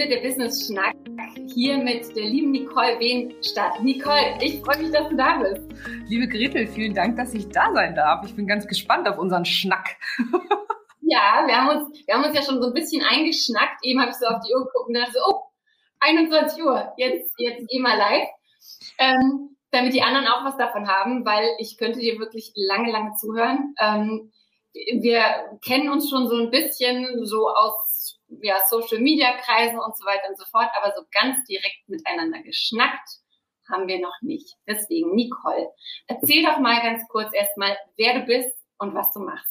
findet 0.00 0.16
der 0.16 0.26
Business 0.26 0.66
Schnack 0.66 0.96
hier 1.52 1.76
mit 1.76 2.16
der 2.16 2.24
lieben 2.24 2.52
Nicole 2.52 2.98
Wehn 3.00 3.34
statt. 3.42 3.82
Nicole, 3.82 4.38
ich 4.40 4.60
freue 4.60 4.78
mich, 4.78 4.92
dass 4.92 5.08
du 5.10 5.16
da 5.16 5.38
bist. 5.38 5.68
Liebe 6.08 6.26
Gretel, 6.26 6.66
vielen 6.68 6.94
Dank, 6.94 7.18
dass 7.18 7.34
ich 7.34 7.46
da 7.50 7.70
sein 7.74 7.94
darf. 7.94 8.24
Ich 8.24 8.34
bin 8.34 8.46
ganz 8.46 8.66
gespannt 8.66 9.06
auf 9.06 9.18
unseren 9.18 9.44
Schnack. 9.44 9.98
ja, 11.02 11.44
wir 11.46 11.54
haben 11.54 11.68
uns, 11.68 12.06
wir 12.06 12.14
haben 12.14 12.24
uns 12.24 12.34
ja 12.34 12.42
schon 12.42 12.62
so 12.62 12.68
ein 12.68 12.72
bisschen 12.72 13.04
eingeschnackt. 13.04 13.84
Eben 13.84 14.00
habe 14.00 14.10
ich 14.10 14.16
so 14.16 14.26
auf 14.26 14.40
die 14.46 14.54
Uhr 14.54 14.64
geguckt 14.64 14.88
und 14.88 14.94
dachte 14.94 15.12
so, 15.12 15.20
oh, 15.28 15.40
21 16.00 16.64
Uhr, 16.64 16.94
jetzt, 16.96 17.34
jetzt 17.36 17.68
geh 17.68 17.78
mal 17.78 17.98
live. 17.98 18.28
Ähm, 18.98 19.56
damit 19.70 19.92
die 19.92 20.02
anderen 20.02 20.28
auch 20.28 20.46
was 20.46 20.56
davon 20.56 20.88
haben, 20.88 21.26
weil 21.26 21.46
ich 21.58 21.76
könnte 21.76 22.00
dir 22.00 22.18
wirklich 22.18 22.52
lange, 22.54 22.90
lange 22.90 23.12
zuhören. 23.16 23.74
Ähm, 23.78 24.32
wir 24.72 25.58
kennen 25.62 25.90
uns 25.90 26.08
schon 26.08 26.26
so 26.26 26.36
ein 26.36 26.50
bisschen 26.50 27.26
so 27.26 27.48
aus 27.50 27.89
ja, 28.42 28.56
Social 28.68 29.00
Media 29.00 29.36
Kreisen 29.38 29.78
und 29.78 29.96
so 29.96 30.04
weiter 30.04 30.28
und 30.28 30.38
so 30.38 30.44
fort, 30.46 30.68
aber 30.74 30.94
so 30.96 31.02
ganz 31.12 31.44
direkt 31.46 31.88
miteinander 31.88 32.42
geschnackt 32.42 33.08
haben 33.70 33.86
wir 33.88 34.00
noch 34.00 34.16
nicht. 34.22 34.56
Deswegen, 34.66 35.14
Nicole, 35.14 35.68
erzähl 36.06 36.44
doch 36.44 36.58
mal 36.58 36.80
ganz 36.82 37.06
kurz 37.08 37.32
erstmal, 37.32 37.76
wer 37.96 38.20
du 38.20 38.26
bist 38.26 38.56
und 38.78 38.94
was 38.94 39.12
du 39.12 39.20
machst. 39.20 39.46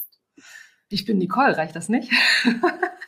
Ich 0.89 1.05
bin 1.05 1.17
Nicole, 1.17 1.55
reicht 1.55 1.75
das 1.75 1.89
nicht? 1.89 2.11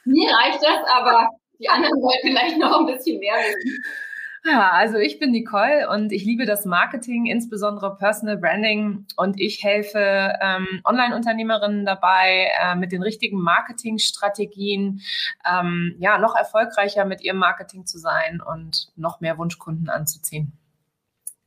Mir 0.05 0.31
reicht 0.31 0.61
das, 0.61 0.87
aber 0.89 1.29
die 1.59 1.69
anderen 1.69 2.01
wollen 2.01 2.19
vielleicht 2.21 2.57
noch 2.57 2.79
ein 2.79 2.85
bisschen 2.85 3.19
mehr 3.19 3.35
wissen. 3.35 3.83
Ja, 4.43 4.71
also 4.71 4.97
ich 4.97 5.19
bin 5.19 5.31
Nicole 5.31 5.87
und 5.87 6.11
ich 6.11 6.25
liebe 6.25 6.47
das 6.47 6.65
Marketing, 6.65 7.27
insbesondere 7.27 7.95
Personal 7.95 8.37
Branding 8.37 9.05
und 9.15 9.39
ich 9.39 9.63
helfe 9.63 10.33
ähm, 10.41 10.81
Online-Unternehmerinnen 10.83 11.85
dabei, 11.85 12.49
äh, 12.59 12.75
mit 12.75 12.91
den 12.91 13.03
richtigen 13.03 13.39
Marketingstrategien 13.39 15.01
ähm, 15.47 15.95
ja 15.99 16.17
noch 16.17 16.35
erfolgreicher 16.35 17.05
mit 17.05 17.21
ihrem 17.21 17.37
Marketing 17.37 17.85
zu 17.85 17.99
sein 17.99 18.41
und 18.41 18.91
noch 18.95 19.21
mehr 19.21 19.37
Wunschkunden 19.37 19.89
anzuziehen. 19.89 20.53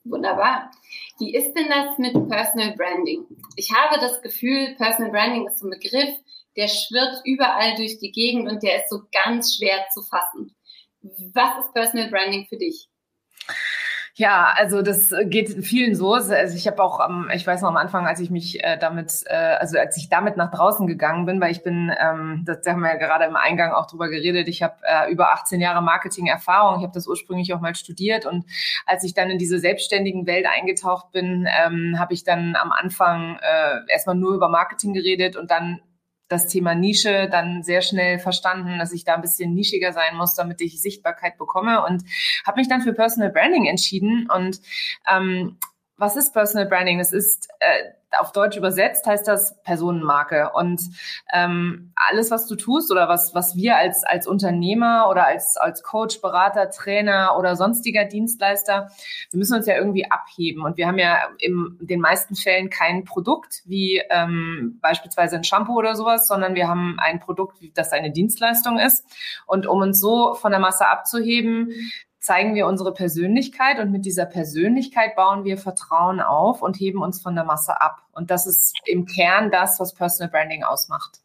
Wunderbar. 0.04 0.70
Wie 1.18 1.34
ist 1.34 1.52
denn 1.54 1.68
das 1.68 1.98
mit 1.98 2.12
Personal 2.28 2.76
Branding? 2.76 3.24
Ich 3.56 3.72
habe 3.74 4.00
das 4.00 4.22
Gefühl, 4.22 4.76
Personal 4.76 5.10
Branding 5.10 5.48
ist 5.48 5.58
so 5.58 5.66
ein 5.66 5.70
Begriff, 5.70 6.14
der 6.56 6.68
schwirrt 6.68 7.22
überall 7.24 7.74
durch 7.74 7.98
die 7.98 8.12
Gegend 8.12 8.48
und 8.48 8.62
der 8.62 8.82
ist 8.82 8.90
so 8.90 9.00
ganz 9.12 9.56
schwer 9.56 9.86
zu 9.92 10.02
fassen. 10.02 10.54
Was 11.34 11.66
ist 11.66 11.74
Personal 11.74 12.08
Branding 12.08 12.46
für 12.46 12.56
dich? 12.56 12.88
Ja, 14.16 14.54
also 14.56 14.80
das 14.80 15.12
geht 15.24 15.50
vielen 15.66 15.96
so. 15.96 16.12
Also 16.14 16.56
ich 16.56 16.68
habe 16.68 16.80
auch, 16.80 17.00
ähm, 17.04 17.28
ich 17.34 17.44
weiß 17.44 17.62
noch 17.62 17.68
am 17.68 17.76
Anfang, 17.76 18.06
als 18.06 18.20
ich 18.20 18.30
mich 18.30 18.62
äh, 18.62 18.78
damit, 18.78 19.24
äh, 19.26 19.34
also 19.34 19.76
als 19.76 19.96
ich 19.96 20.08
damit 20.08 20.36
nach 20.36 20.52
draußen 20.52 20.86
gegangen 20.86 21.26
bin, 21.26 21.40
weil 21.40 21.50
ich 21.50 21.64
bin, 21.64 21.92
ähm, 22.00 22.44
das 22.46 22.60
da 22.60 22.70
haben 22.72 22.80
wir 22.82 22.90
ja 22.90 22.96
gerade 22.96 23.24
im 23.24 23.34
Eingang 23.34 23.72
auch 23.72 23.88
drüber 23.88 24.08
geredet. 24.08 24.46
Ich 24.46 24.62
habe 24.62 24.76
äh, 24.84 25.10
über 25.10 25.32
18 25.32 25.60
Jahre 25.60 25.82
Marketing-Erfahrung. 25.82 26.78
Ich 26.78 26.84
habe 26.84 26.94
das 26.94 27.08
ursprünglich 27.08 27.52
auch 27.54 27.60
mal 27.60 27.74
studiert 27.74 28.24
und 28.24 28.44
als 28.86 29.02
ich 29.02 29.14
dann 29.14 29.30
in 29.30 29.38
diese 29.38 29.58
selbstständigen 29.58 30.28
Welt 30.28 30.46
eingetaucht 30.46 31.10
bin, 31.10 31.48
ähm, 31.66 31.98
habe 31.98 32.14
ich 32.14 32.22
dann 32.22 32.54
am 32.54 32.70
Anfang 32.70 33.40
äh, 33.42 33.92
erstmal 33.92 34.14
nur 34.14 34.34
über 34.34 34.48
Marketing 34.48 34.94
geredet 34.94 35.34
und 35.36 35.50
dann 35.50 35.80
das 36.28 36.46
Thema 36.46 36.74
Nische 36.74 37.28
dann 37.30 37.62
sehr 37.62 37.82
schnell 37.82 38.18
verstanden, 38.18 38.78
dass 38.78 38.92
ich 38.92 39.04
da 39.04 39.14
ein 39.14 39.22
bisschen 39.22 39.54
nischiger 39.54 39.92
sein 39.92 40.16
muss, 40.16 40.34
damit 40.34 40.60
ich 40.60 40.80
Sichtbarkeit 40.80 41.38
bekomme 41.38 41.84
und 41.84 42.02
habe 42.46 42.60
mich 42.60 42.68
dann 42.68 42.82
für 42.82 42.92
Personal 42.94 43.30
Branding 43.30 43.66
entschieden. 43.66 44.28
Und 44.34 44.60
ähm, 45.10 45.58
was 45.96 46.16
ist 46.16 46.32
Personal 46.32 46.66
Branding? 46.66 47.00
Es 47.00 47.12
ist 47.12 47.48
äh, 47.60 47.92
auf 48.18 48.32
Deutsch 48.32 48.56
übersetzt 48.56 49.06
heißt 49.06 49.26
das 49.26 49.60
Personenmarke. 49.62 50.50
Und 50.54 50.82
ähm, 51.32 51.92
alles, 51.96 52.30
was 52.30 52.46
du 52.46 52.56
tust 52.56 52.90
oder 52.90 53.08
was, 53.08 53.34
was 53.34 53.56
wir 53.56 53.76
als, 53.76 54.04
als 54.04 54.26
Unternehmer 54.26 55.08
oder 55.10 55.26
als, 55.26 55.56
als 55.56 55.82
Coach, 55.82 56.20
Berater, 56.20 56.70
Trainer 56.70 57.36
oder 57.38 57.56
sonstiger 57.56 58.04
Dienstleister, 58.04 58.90
wir 59.30 59.38
müssen 59.38 59.54
uns 59.54 59.66
ja 59.66 59.76
irgendwie 59.76 60.10
abheben. 60.10 60.62
Und 60.62 60.76
wir 60.76 60.86
haben 60.86 60.98
ja 60.98 61.18
in 61.38 61.78
den 61.80 62.00
meisten 62.00 62.34
Fällen 62.34 62.70
kein 62.70 63.04
Produkt 63.04 63.62
wie 63.64 64.02
ähm, 64.10 64.78
beispielsweise 64.80 65.36
ein 65.36 65.44
Shampoo 65.44 65.76
oder 65.76 65.96
sowas, 65.96 66.28
sondern 66.28 66.54
wir 66.54 66.68
haben 66.68 66.96
ein 66.98 67.20
Produkt, 67.20 67.58
das 67.74 67.92
eine 67.92 68.10
Dienstleistung 68.10 68.78
ist. 68.78 69.04
Und 69.46 69.66
um 69.66 69.80
uns 69.80 70.00
so 70.00 70.34
von 70.34 70.50
der 70.50 70.60
Masse 70.60 70.86
abzuheben, 70.86 71.72
zeigen 72.24 72.54
wir 72.54 72.66
unsere 72.66 72.94
Persönlichkeit 72.94 73.78
und 73.78 73.92
mit 73.92 74.06
dieser 74.06 74.24
Persönlichkeit 74.24 75.14
bauen 75.14 75.44
wir 75.44 75.58
Vertrauen 75.58 76.20
auf 76.20 76.62
und 76.62 76.80
heben 76.80 77.02
uns 77.02 77.20
von 77.20 77.34
der 77.34 77.44
Masse 77.44 77.82
ab. 77.82 77.98
Und 78.12 78.30
das 78.30 78.46
ist 78.46 78.74
im 78.86 79.04
Kern 79.04 79.50
das, 79.50 79.78
was 79.78 79.94
Personal 79.94 80.30
Branding 80.30 80.64
ausmacht. 80.64 81.20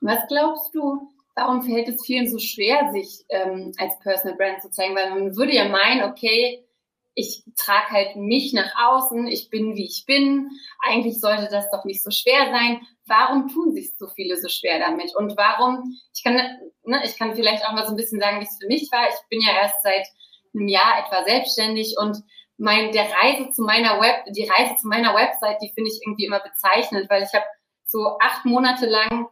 Was 0.00 0.18
glaubst 0.26 0.74
du, 0.74 1.12
warum 1.36 1.62
fällt 1.62 1.88
es 1.88 2.04
vielen 2.04 2.28
so 2.28 2.40
schwer, 2.40 2.90
sich 2.90 3.24
ähm, 3.28 3.70
als 3.78 4.00
Personal 4.00 4.36
Brand 4.36 4.60
zu 4.60 4.70
zeigen? 4.70 4.96
Weil 4.96 5.10
man 5.10 5.36
würde 5.36 5.54
ja 5.54 5.68
meinen, 5.68 6.02
okay, 6.10 6.64
ich 7.14 7.44
trage 7.56 7.90
halt 7.90 8.16
mich 8.16 8.52
nach 8.52 8.72
außen, 8.82 9.28
ich 9.28 9.48
bin 9.48 9.76
wie 9.76 9.84
ich 9.84 10.06
bin. 10.06 10.50
Eigentlich 10.82 11.20
sollte 11.20 11.48
das 11.52 11.70
doch 11.70 11.84
nicht 11.84 12.02
so 12.02 12.10
schwer 12.10 12.50
sein. 12.50 12.80
Warum 13.10 13.48
tun 13.48 13.74
sich 13.74 13.90
so 13.98 14.06
viele 14.06 14.36
so 14.36 14.48
schwer 14.48 14.78
damit? 14.78 15.14
Und 15.16 15.36
warum, 15.36 15.98
ich 16.14 16.22
kann, 16.22 16.34
ne, 16.84 17.02
ich 17.04 17.18
kann 17.18 17.34
vielleicht 17.34 17.66
auch 17.66 17.72
mal 17.72 17.84
so 17.84 17.90
ein 17.90 17.96
bisschen 17.96 18.20
sagen, 18.20 18.38
wie 18.40 18.44
es 18.44 18.58
für 18.60 18.68
mich 18.68 18.88
war. 18.92 19.08
Ich 19.08 19.28
bin 19.28 19.40
ja 19.40 19.52
erst 19.52 19.82
seit 19.82 20.06
einem 20.54 20.68
Jahr 20.68 21.04
etwa 21.04 21.24
selbstständig 21.24 21.96
und 21.98 22.18
mein, 22.56 22.92
der 22.92 23.10
Reise 23.10 23.50
zu 23.50 23.62
meiner 23.62 24.00
Web, 24.00 24.26
die 24.32 24.48
Reise 24.48 24.76
zu 24.76 24.86
meiner 24.86 25.14
Website, 25.14 25.58
die 25.60 25.72
finde 25.74 25.90
ich 25.90 26.00
irgendwie 26.06 26.26
immer 26.26 26.40
bezeichnend, 26.40 27.10
weil 27.10 27.24
ich 27.24 27.34
habe 27.34 27.46
so 27.84 28.16
acht 28.20 28.44
Monate 28.44 28.86
lang 28.86 29.28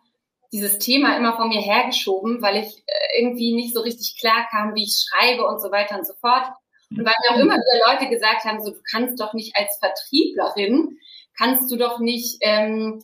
dieses 0.52 0.78
Thema 0.78 1.16
immer 1.16 1.36
von 1.36 1.48
mir 1.48 1.60
hergeschoben, 1.60 2.42
weil 2.42 2.56
ich 2.56 2.82
äh, 2.86 3.20
irgendwie 3.20 3.54
nicht 3.54 3.74
so 3.74 3.82
richtig 3.82 4.16
klar 4.18 4.48
kam, 4.50 4.74
wie 4.74 4.84
ich 4.84 5.06
schreibe 5.06 5.46
und 5.46 5.60
so 5.60 5.70
weiter 5.70 5.98
und 5.98 6.06
so 6.06 6.14
fort. 6.20 6.48
Und 6.90 7.04
weil 7.04 7.14
mir 7.20 7.36
auch 7.36 7.40
immer 7.40 7.54
wieder 7.54 7.92
Leute 7.92 8.08
gesagt 8.08 8.44
haben, 8.44 8.64
so 8.64 8.70
du 8.70 8.80
kannst 8.90 9.20
doch 9.20 9.34
nicht 9.34 9.54
als 9.56 9.78
Vertrieblerin, 9.78 10.98
kannst 11.36 11.70
du 11.70 11.76
doch 11.76 12.00
nicht 12.00 12.38
ähm, 12.40 13.02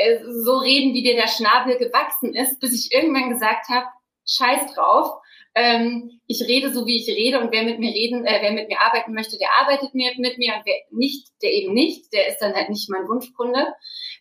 äh, 0.00 0.24
so 0.44 0.58
reden, 0.58 0.94
wie 0.94 1.02
dir 1.02 1.14
der 1.14 1.28
Schnabel 1.28 1.78
gewachsen 1.78 2.34
ist, 2.34 2.60
bis 2.60 2.74
ich 2.74 2.92
irgendwann 2.92 3.30
gesagt 3.30 3.68
habe, 3.68 3.86
scheiß 4.26 4.74
drauf. 4.74 5.20
Ähm, 5.54 6.20
ich 6.26 6.42
rede 6.42 6.72
so, 6.72 6.86
wie 6.86 6.96
ich 6.96 7.08
rede 7.08 7.40
und 7.40 7.50
wer 7.50 7.64
mit 7.64 7.80
mir 7.80 7.92
reden, 7.92 8.24
äh, 8.24 8.38
wer 8.40 8.52
mit 8.52 8.68
mir 8.68 8.80
arbeiten 8.80 9.12
möchte, 9.12 9.36
der 9.36 9.48
arbeitet 9.60 9.94
mir 9.94 10.12
mit 10.16 10.38
mir 10.38 10.54
und 10.54 10.62
wer 10.64 10.76
nicht, 10.90 11.28
der 11.42 11.52
eben 11.52 11.74
nicht, 11.74 12.12
der 12.12 12.28
ist 12.28 12.38
dann 12.38 12.54
halt 12.54 12.68
nicht 12.68 12.88
mein 12.88 13.08
Wunschkunde. 13.08 13.66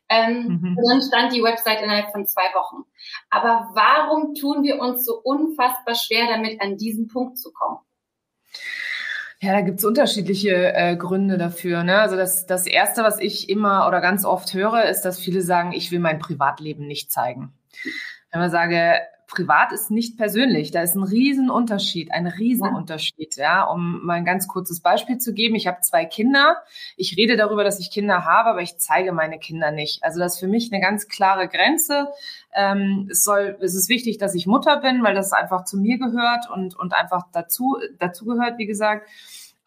Ähm, 0.09 0.59
mhm. 0.61 0.77
Und 0.77 0.89
dann 0.89 1.01
stand 1.03 1.33
die 1.33 1.43
Website 1.43 1.83
innerhalb 1.83 2.11
von 2.11 2.25
zwei 2.25 2.51
Wochen. 2.55 2.83
Aber 3.29 3.69
warum 3.73 4.33
tun 4.33 4.63
wir 4.63 4.79
uns 4.79 5.05
so 5.05 5.21
unfassbar 5.23 5.93
schwer 5.93 6.25
damit, 6.27 6.59
an 6.61 6.77
diesen 6.77 7.07
Punkt 7.07 7.37
zu 7.37 7.51
kommen? 7.53 7.77
Ja, 9.41 9.53
da 9.53 9.61
gibt's 9.61 9.85
unterschiedliche 9.85 10.73
äh, 10.73 10.97
Gründe 10.97 11.37
dafür. 11.37 11.83
Ne? 11.83 11.97
Also 11.99 12.17
das, 12.17 12.45
das 12.45 12.67
Erste, 12.67 13.03
was 13.03 13.19
ich 13.19 13.49
immer 13.49 13.87
oder 13.87 14.01
ganz 14.01 14.25
oft 14.25 14.53
höre, 14.53 14.83
ist, 14.85 15.03
dass 15.03 15.17
viele 15.19 15.41
sagen, 15.41 15.71
ich 15.71 15.91
will 15.91 15.99
mein 15.99 16.19
Privatleben 16.19 16.87
nicht 16.87 17.09
zeigen. 17.09 17.53
Wenn 18.31 18.41
man 18.41 18.51
sage, 18.51 18.95
privat 19.29 19.71
ist 19.71 19.91
nicht 19.91 20.17
persönlich. 20.17 20.71
Da 20.71 20.81
ist 20.81 20.95
ein 20.95 21.03
Riesenunterschied, 21.03 22.11
ein 22.11 22.27
Riesenunterschied. 22.27 23.37
Ja, 23.37 23.63
um 23.63 24.03
mal 24.03 24.15
ein 24.15 24.25
ganz 24.25 24.47
kurzes 24.47 24.81
Beispiel 24.81 25.19
zu 25.19 25.33
geben. 25.33 25.55
Ich 25.55 25.67
habe 25.67 25.81
zwei 25.81 26.05
Kinder. 26.05 26.57
Ich 26.97 27.15
rede 27.15 27.37
darüber, 27.37 27.63
dass 27.63 27.79
ich 27.79 27.91
Kinder 27.91 28.25
habe, 28.25 28.49
aber 28.49 28.61
ich 28.61 28.77
zeige 28.77 29.13
meine 29.13 29.39
Kinder 29.39 29.71
nicht. 29.71 30.03
Also 30.03 30.19
das 30.19 30.33
ist 30.33 30.39
für 30.39 30.47
mich 30.47 30.71
eine 30.71 30.81
ganz 30.81 31.07
klare 31.07 31.47
Grenze. 31.47 32.09
Ähm, 32.53 33.07
es 33.11 33.23
soll, 33.23 33.57
es 33.61 33.75
ist 33.75 33.87
wichtig, 33.87 34.17
dass 34.17 34.35
ich 34.35 34.47
Mutter 34.47 34.77
bin, 34.77 35.03
weil 35.03 35.13
das 35.13 35.31
einfach 35.31 35.63
zu 35.63 35.77
mir 35.77 35.99
gehört 35.99 36.49
und, 36.49 36.75
und 36.75 36.97
einfach 36.97 37.27
dazu, 37.31 37.77
dazu 37.99 38.25
gehört, 38.25 38.57
wie 38.57 38.65
gesagt. 38.65 39.07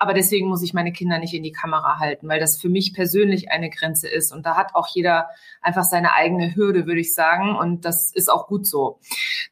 Aber 0.03 0.15
deswegen 0.15 0.49
muss 0.49 0.65
ich 0.65 0.75
meine 0.75 0.91
Kinder 0.91 1.21
nicht 1.21 1.33
in 1.33 1.45
die 1.45 1.53
Kamera 1.53 2.01
halten, 2.01 2.29
weil 2.29 2.41
das 2.41 2.61
für 2.61 2.69
mich 2.69 2.93
persönlich 2.93 3.53
eine 3.53 3.71
Grenze 3.71 4.09
ist. 4.09 4.33
Und 4.33 4.45
da 4.45 4.57
hat 4.57 4.75
auch 4.75 4.89
jeder 4.89 5.29
einfach 5.61 5.85
seine 5.85 6.13
eigene 6.13 6.57
Hürde, 6.57 6.89
würde 6.89 7.01
ich 7.01 7.15
sagen. 7.15 7.55
Und 7.55 7.85
das 7.85 8.13
ist 8.13 8.29
auch 8.29 8.49
gut 8.49 8.67
so. 8.67 8.99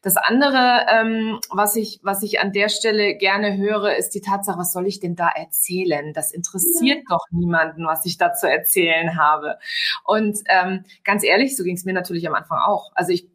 Das 0.01 0.17
andere, 0.17 0.87
ähm, 0.91 1.39
was 1.51 1.77
ich, 1.77 2.01
was 2.03 2.21
ich 2.21 2.41
an 2.41 2.51
der 2.51 2.67
Stelle 2.67 3.15
gerne 3.15 3.55
höre, 3.55 3.95
ist 3.95 4.09
die 4.09 4.19
Tatsache, 4.19 4.59
was 4.59 4.73
soll 4.73 4.87
ich 4.87 4.99
denn 4.99 5.15
da 5.15 5.29
erzählen? 5.29 6.11
Das 6.11 6.33
interessiert 6.33 6.97
ja. 6.97 7.03
doch 7.07 7.27
niemanden, 7.31 7.85
was 7.85 8.05
ich 8.05 8.17
da 8.17 8.33
zu 8.33 8.49
erzählen 8.49 9.17
habe. 9.17 9.57
Und 10.03 10.37
ähm, 10.49 10.83
ganz 11.05 11.23
ehrlich, 11.23 11.55
so 11.55 11.63
ging 11.63 11.77
es 11.77 11.85
mir 11.85 11.93
natürlich 11.93 12.27
am 12.27 12.35
Anfang 12.35 12.59
auch. 12.59 12.91
Also 12.93 13.13
ich 13.13 13.29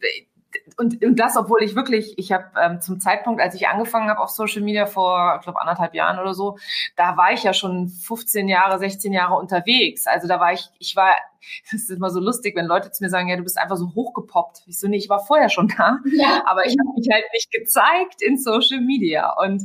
und, 0.77 1.05
und 1.05 1.19
das, 1.19 1.37
obwohl 1.37 1.63
ich 1.63 1.75
wirklich, 1.75 2.19
ich 2.19 2.33
habe 2.33 2.45
ähm, 2.61 2.81
zum 2.81 3.01
Zeitpunkt, 3.01 3.41
als 3.41 3.55
ich 3.55 3.69
angefangen 3.69 4.09
habe 4.09 4.21
auf 4.21 4.31
Social 4.31 4.63
Media 4.63 4.87
vor, 4.87 5.37
ich 5.39 5.45
glaube, 5.45 5.61
anderthalb 5.61 5.95
Jahren 5.95 6.19
oder 6.19 6.35
so, 6.35 6.59
da 6.97 7.17
war 7.17 7.33
ich 7.33 7.43
ja 7.43 7.53
schon 7.53 7.89
15 7.89 8.49
Jahre, 8.49 8.79
16 8.79 9.13
Jahre 9.13 9.35
unterwegs. 9.35 10.07
Also 10.07 10.29
da 10.29 10.41
war 10.41 10.53
ich, 10.53 10.69
ich 10.79 10.97
war, 10.97 11.15
das 11.71 11.83
ist 11.83 11.91
immer 11.91 12.11
so 12.11 12.21
lustig, 12.21 12.57
wenn 12.57 12.67
Leute 12.67 12.91
zu 12.91 13.03
mir 13.03 13.11
sagen, 13.11 13.29
ja, 13.29 13.37
du 13.37 13.43
bist 13.43 13.59
einfach 13.59 13.77
so 13.77 13.95
hochgepoppt. 13.95 14.63
Ich 14.67 14.79
so, 14.79 14.89
nee, 14.89 14.99
ich 14.99 15.09
war 15.09 15.21
vorher 15.25 15.49
schon 15.49 15.69
da, 15.69 15.99
ja. 16.13 16.43
aber 16.47 16.67
ich 16.67 16.77
habe 16.79 16.91
mich 16.97 17.09
halt 17.13 17.25
nicht 17.33 17.51
gezeigt 17.51 18.23
in 18.23 18.39
Social 18.39 18.81
Media. 18.81 19.33
Und 19.43 19.63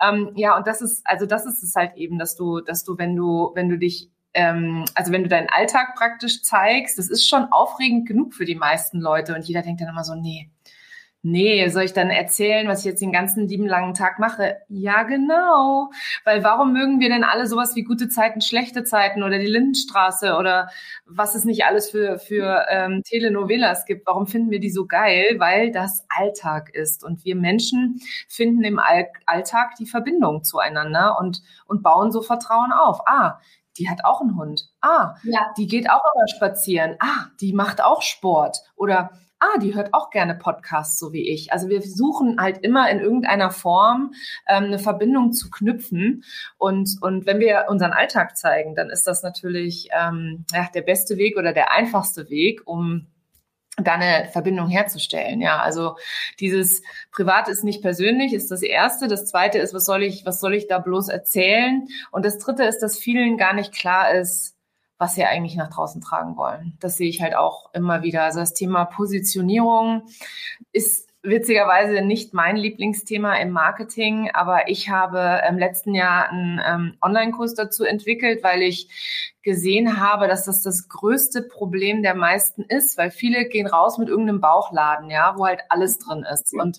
ähm, 0.00 0.32
ja, 0.34 0.56
und 0.56 0.66
das 0.66 0.80
ist, 0.80 1.06
also 1.06 1.26
das 1.26 1.46
ist 1.46 1.62
es 1.62 1.74
halt 1.74 1.96
eben, 1.96 2.18
dass 2.18 2.36
du, 2.36 2.60
dass 2.60 2.84
du, 2.84 2.96
wenn 2.98 3.14
du, 3.16 3.52
wenn 3.54 3.68
du 3.68 3.78
dich 3.78 4.10
ähm, 4.34 4.84
also 4.94 5.12
wenn 5.12 5.22
du 5.22 5.28
deinen 5.28 5.48
Alltag 5.48 5.94
praktisch 5.96 6.42
zeigst, 6.42 6.98
das 6.98 7.08
ist 7.08 7.28
schon 7.28 7.44
aufregend 7.52 8.06
genug 8.06 8.34
für 8.34 8.44
die 8.44 8.54
meisten 8.54 9.00
Leute 9.00 9.34
und 9.34 9.44
jeder 9.44 9.62
denkt 9.62 9.80
dann 9.80 9.88
immer 9.88 10.04
so, 10.04 10.14
nee, 10.14 10.50
Nee, 11.22 11.68
soll 11.68 11.82
ich 11.82 11.92
dann 11.92 12.08
erzählen, 12.08 12.66
was 12.66 12.78
ich 12.78 12.86
jetzt 12.86 13.02
den 13.02 13.12
ganzen 13.12 13.46
lieben 13.46 13.66
langen 13.66 13.92
Tag 13.92 14.18
mache? 14.18 14.56
Ja, 14.68 15.02
genau. 15.02 15.90
Weil 16.24 16.42
warum 16.42 16.72
mögen 16.72 16.98
wir 16.98 17.10
denn 17.10 17.24
alle 17.24 17.46
sowas 17.46 17.76
wie 17.76 17.82
gute 17.82 18.08
Zeiten, 18.08 18.40
schlechte 18.40 18.84
Zeiten 18.84 19.22
oder 19.22 19.38
die 19.38 19.46
Lindenstraße 19.46 20.34
oder 20.36 20.70
was 21.04 21.34
es 21.34 21.44
nicht 21.44 21.66
alles 21.66 21.90
für, 21.90 22.18
für 22.18 22.64
ähm, 22.70 23.02
Telenovelas 23.04 23.84
gibt? 23.84 24.06
Warum 24.06 24.26
finden 24.26 24.50
wir 24.50 24.60
die 24.60 24.70
so 24.70 24.86
geil? 24.86 25.36
Weil 25.36 25.70
das 25.72 26.06
Alltag 26.08 26.70
ist. 26.74 27.04
Und 27.04 27.22
wir 27.26 27.36
Menschen 27.36 28.00
finden 28.26 28.64
im 28.64 28.78
All 28.78 29.06
Alltag 29.26 29.74
die 29.78 29.86
Verbindung 29.86 30.42
zueinander 30.42 31.18
und, 31.20 31.42
und 31.66 31.82
bauen 31.82 32.12
so 32.12 32.22
Vertrauen 32.22 32.72
auf. 32.72 33.00
Ah, 33.06 33.40
die 33.78 33.88
hat 33.88 34.04
auch 34.04 34.20
einen 34.20 34.36
Hund. 34.36 34.68
Ah, 34.80 35.14
ja. 35.22 35.52
die 35.56 35.66
geht 35.66 35.88
auch 35.90 36.02
immer 36.14 36.28
spazieren. 36.28 36.96
Ah, 36.98 37.26
die 37.40 37.52
macht 37.52 37.82
auch 37.82 38.02
Sport. 38.02 38.58
Oder 38.76 39.10
ah, 39.40 39.58
die 39.58 39.74
hört 39.74 39.94
auch 39.94 40.10
gerne 40.10 40.34
Podcasts, 40.34 40.98
so 40.98 41.12
wie 41.12 41.28
ich. 41.28 41.52
Also 41.52 41.68
wir 41.68 41.80
versuchen 41.80 42.40
halt 42.40 42.58
immer 42.58 42.90
in 42.90 43.00
irgendeiner 43.00 43.50
Form 43.50 44.12
ähm, 44.48 44.64
eine 44.64 44.78
Verbindung 44.78 45.32
zu 45.32 45.50
knüpfen. 45.50 46.24
Und, 46.58 46.98
und 47.00 47.26
wenn 47.26 47.40
wir 47.40 47.66
unseren 47.68 47.92
Alltag 47.92 48.36
zeigen, 48.36 48.74
dann 48.74 48.90
ist 48.90 49.06
das 49.06 49.22
natürlich 49.22 49.88
ähm, 49.98 50.44
ja, 50.52 50.68
der 50.74 50.82
beste 50.82 51.16
Weg 51.16 51.36
oder 51.36 51.52
der 51.52 51.72
einfachste 51.72 52.28
Weg, 52.28 52.62
um 52.66 53.06
da 53.76 53.94
eine 53.94 54.28
Verbindung 54.30 54.68
herzustellen. 54.68 55.40
Ja, 55.40 55.60
also 55.60 55.96
dieses 56.38 56.82
Privat 57.12 57.48
ist 57.48 57.64
nicht 57.64 57.82
persönlich, 57.82 58.32
ist 58.32 58.50
das 58.50 58.62
erste. 58.62 59.08
Das 59.08 59.26
zweite 59.26 59.58
ist, 59.58 59.74
was 59.74 59.84
soll 59.84 60.02
ich, 60.02 60.24
was 60.26 60.40
soll 60.40 60.54
ich 60.54 60.66
da 60.66 60.78
bloß 60.78 61.08
erzählen? 61.08 61.86
Und 62.10 62.24
das 62.24 62.38
dritte 62.38 62.64
ist, 62.64 62.80
dass 62.80 62.98
vielen 62.98 63.36
gar 63.36 63.54
nicht 63.54 63.72
klar 63.72 64.12
ist, 64.12 64.56
was 64.98 65.14
sie 65.14 65.24
eigentlich 65.24 65.56
nach 65.56 65.70
draußen 65.70 66.02
tragen 66.02 66.36
wollen. 66.36 66.76
Das 66.80 66.96
sehe 66.96 67.08
ich 67.08 67.22
halt 67.22 67.34
auch 67.34 67.72
immer 67.72 68.02
wieder. 68.02 68.22
Also 68.22 68.40
das 68.40 68.52
Thema 68.52 68.84
Positionierung 68.84 70.02
ist 70.72 71.09
witzigerweise 71.22 72.02
nicht 72.02 72.32
mein 72.32 72.56
Lieblingsthema 72.56 73.36
im 73.36 73.50
Marketing, 73.50 74.30
aber 74.32 74.68
ich 74.68 74.88
habe 74.88 75.42
im 75.48 75.58
letzten 75.58 75.94
Jahr 75.94 76.30
einen 76.30 76.60
ähm, 76.66 76.96
Online-Kurs 77.02 77.54
dazu 77.54 77.84
entwickelt, 77.84 78.42
weil 78.42 78.62
ich 78.62 78.88
gesehen 79.42 80.00
habe, 80.00 80.28
dass 80.28 80.44
das 80.44 80.62
das 80.62 80.88
größte 80.88 81.42
Problem 81.42 82.02
der 82.02 82.14
meisten 82.14 82.62
ist, 82.62 82.96
weil 82.96 83.10
viele 83.10 83.46
gehen 83.46 83.66
raus 83.66 83.98
mit 83.98 84.08
irgendeinem 84.08 84.40
Bauchladen, 84.40 85.10
ja, 85.10 85.34
wo 85.36 85.46
halt 85.46 85.60
alles 85.68 85.98
drin 85.98 86.24
ist. 86.30 86.54
Und 86.54 86.78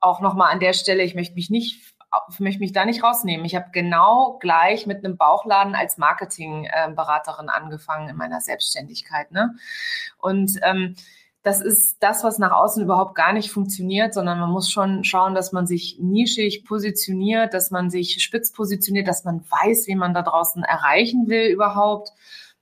auch 0.00 0.20
nochmal 0.20 0.52
an 0.52 0.60
der 0.60 0.74
Stelle, 0.74 1.02
ich 1.02 1.14
möchte 1.14 1.34
mich 1.34 1.50
nicht 1.50 1.96
ich 2.30 2.40
möchte 2.40 2.60
mich 2.60 2.72
da 2.72 2.84
nicht 2.84 3.02
rausnehmen. 3.02 3.44
Ich 3.44 3.54
habe 3.54 3.66
genau 3.72 4.38
gleich 4.38 4.86
mit 4.86 5.04
einem 5.04 5.16
Bauchladen 5.16 5.74
als 5.74 5.98
Marketingberaterin 5.98 7.48
angefangen 7.48 8.08
in 8.08 8.16
meiner 8.16 8.40
Selbstständigkeit. 8.40 9.32
Ne? 9.32 9.54
Und 10.18 10.58
ähm, 10.62 10.94
das 11.46 11.60
ist 11.60 12.02
das, 12.02 12.24
was 12.24 12.40
nach 12.40 12.50
außen 12.50 12.82
überhaupt 12.82 13.14
gar 13.14 13.32
nicht 13.32 13.52
funktioniert, 13.52 14.12
sondern 14.12 14.40
man 14.40 14.50
muss 14.50 14.68
schon 14.68 15.04
schauen, 15.04 15.36
dass 15.36 15.52
man 15.52 15.64
sich 15.64 15.96
nischig 16.00 16.64
positioniert, 16.64 17.54
dass 17.54 17.70
man 17.70 17.88
sich 17.88 18.20
spitz 18.20 18.50
positioniert, 18.50 19.06
dass 19.06 19.22
man 19.22 19.44
weiß, 19.48 19.86
wie 19.86 19.94
man 19.94 20.12
da 20.12 20.22
draußen 20.22 20.64
erreichen 20.64 21.28
will 21.28 21.46
überhaupt. 21.46 22.10